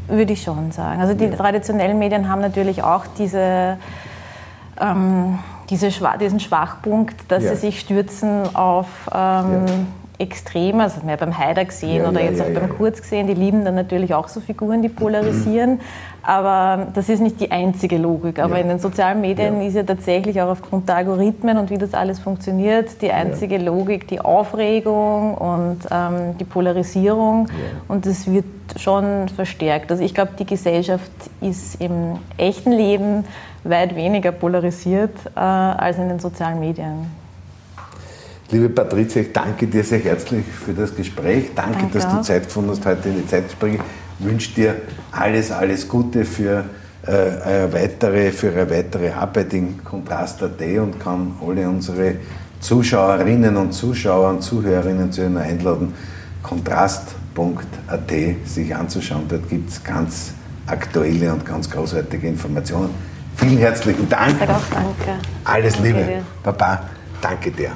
Würde 0.09 0.33
ich 0.33 0.42
schon 0.42 0.70
sagen. 0.72 1.00
Also 1.00 1.14
die 1.14 1.24
ja. 1.24 1.37
traditionellen 1.37 1.98
Medien 1.98 2.28
haben 2.28 2.40
natürlich 2.40 2.83
auch 2.83 3.07
diese, 3.18 3.78
ähm, 4.80 5.38
diese 5.70 5.88
diesen 6.20 6.40
Schwachpunkt, 6.40 7.16
dass 7.28 7.42
ja. 7.42 7.54
sie 7.54 7.68
sich 7.68 7.80
stürzen 7.80 8.54
auf 8.54 8.87
ähm, 9.12 9.16
ja. 9.16 9.64
Extreme, 10.18 10.85
also 10.85 11.05
mehr 11.05 11.16
beim 11.16 11.37
Haider 11.37 11.64
gesehen 11.64 12.07
oder 12.07 12.22
jetzt 12.22 12.40
auch 12.40 12.48
beim 12.48 12.68
Kurz 12.68 13.03
gesehen, 13.03 13.27
die 13.27 13.35
lieben 13.35 13.64
dann 13.64 13.74
natürlich 13.74 14.14
auch 14.14 14.29
so 14.29 14.40
Figuren, 14.40 14.81
die 14.81 14.88
polarisieren. 14.88 15.81
Aber 16.22 16.87
das 16.94 17.09
ist 17.09 17.20
nicht 17.20 17.40
die 17.40 17.50
einzige 17.50 17.98
Logik. 17.98 18.38
Aber 18.38 18.55
ja. 18.55 18.62
in 18.62 18.68
den 18.68 18.79
sozialen 18.79 19.20
Medien 19.20 19.61
ja. 19.61 19.66
ist 19.66 19.74
ja 19.74 19.83
tatsächlich 19.83 20.40
auch 20.40 20.48
aufgrund 20.48 20.88
der 20.88 20.96
Algorithmen 20.96 21.59
und 21.59 21.70
wie 21.70 21.79
das 21.79 21.94
alles 21.94 22.20
funktioniert, 22.20 23.03
die 23.03 23.11
einzige 23.11 23.57
ja. 23.57 23.62
Logik 23.62 24.07
die 24.07 24.20
Aufregung 24.20 25.35
und 25.35 25.79
ähm, 25.90 26.38
die 26.38 26.44
Polarisierung. 26.44 27.48
Und 27.88 28.07
das 28.07 28.31
wird 28.31 28.46
schon 28.77 29.29
verstärkt. 29.29 29.90
Also 29.90 30.03
ich 30.05 30.14
glaube, 30.14 30.33
die 30.38 30.46
Gesellschaft 30.46 31.11
ist 31.40 31.81
im 31.81 32.18
echten 32.38 32.72
Leben 32.72 33.24
weit 33.64 33.96
weniger 33.96 34.31
polarisiert 34.31 35.14
äh, 35.35 35.40
als 35.40 35.98
in 35.98 36.09
den 36.09 36.20
sozialen 36.20 36.61
Medien. 36.61 37.24
Liebe 38.50 38.68
Patrizia, 38.68 39.22
ich 39.22 39.33
danke 39.33 39.66
dir 39.66 39.83
sehr 39.83 40.00
herzlich 40.00 40.44
für 40.44 40.72
das 40.72 40.94
Gespräch. 40.94 41.50
Danke, 41.54 41.78
danke 41.78 41.98
dass 41.98 42.09
du 42.09 42.22
Zeit 42.22 42.44
gefunden 42.44 42.70
hast 42.70 42.85
heute 42.85 43.09
in 43.09 43.16
die 43.16 43.26
Zeitgespräche 43.26 43.78
wünsche 44.18 44.54
dir 44.54 44.76
alles, 45.12 45.50
alles 45.50 45.88
Gute 45.88 46.24
für, 46.24 46.64
äh, 47.07 47.72
weitere, 47.72 48.30
für 48.30 48.50
eine 48.50 48.70
weitere 48.70 49.11
Arbeit 49.11 49.52
in 49.54 49.83
Kontrast.at 49.83 50.61
und 50.78 51.00
kann 51.00 51.35
alle 51.46 51.68
unsere 51.68 52.16
Zuschauerinnen 52.61 53.57
und 53.57 53.72
Zuschauer 53.72 54.30
und 54.30 54.42
Zuhörerinnen 54.42 55.12
zu 55.12 55.22
Ihnen 55.22 55.37
einladen, 55.37 55.94
kontrast.at 56.42 58.12
sich 58.46 58.74
anzuschauen. 58.74 59.24
Dort 59.28 59.48
gibt 59.48 59.70
es 59.70 59.85
ganz 59.85 60.33
aktuelle 60.66 61.33
und 61.33 61.44
ganz 61.44 61.68
großartige 61.68 62.26
Informationen. 62.26 62.90
Vielen 63.37 63.59
herzlichen 63.59 64.09
Dank. 64.09 64.40
Auch 64.42 64.62
danke. 64.72 65.20
Alles 65.44 65.78
Liebe. 65.80 66.22
Baba, 66.42 66.85
danke 67.20 67.50
dir. 67.50 67.72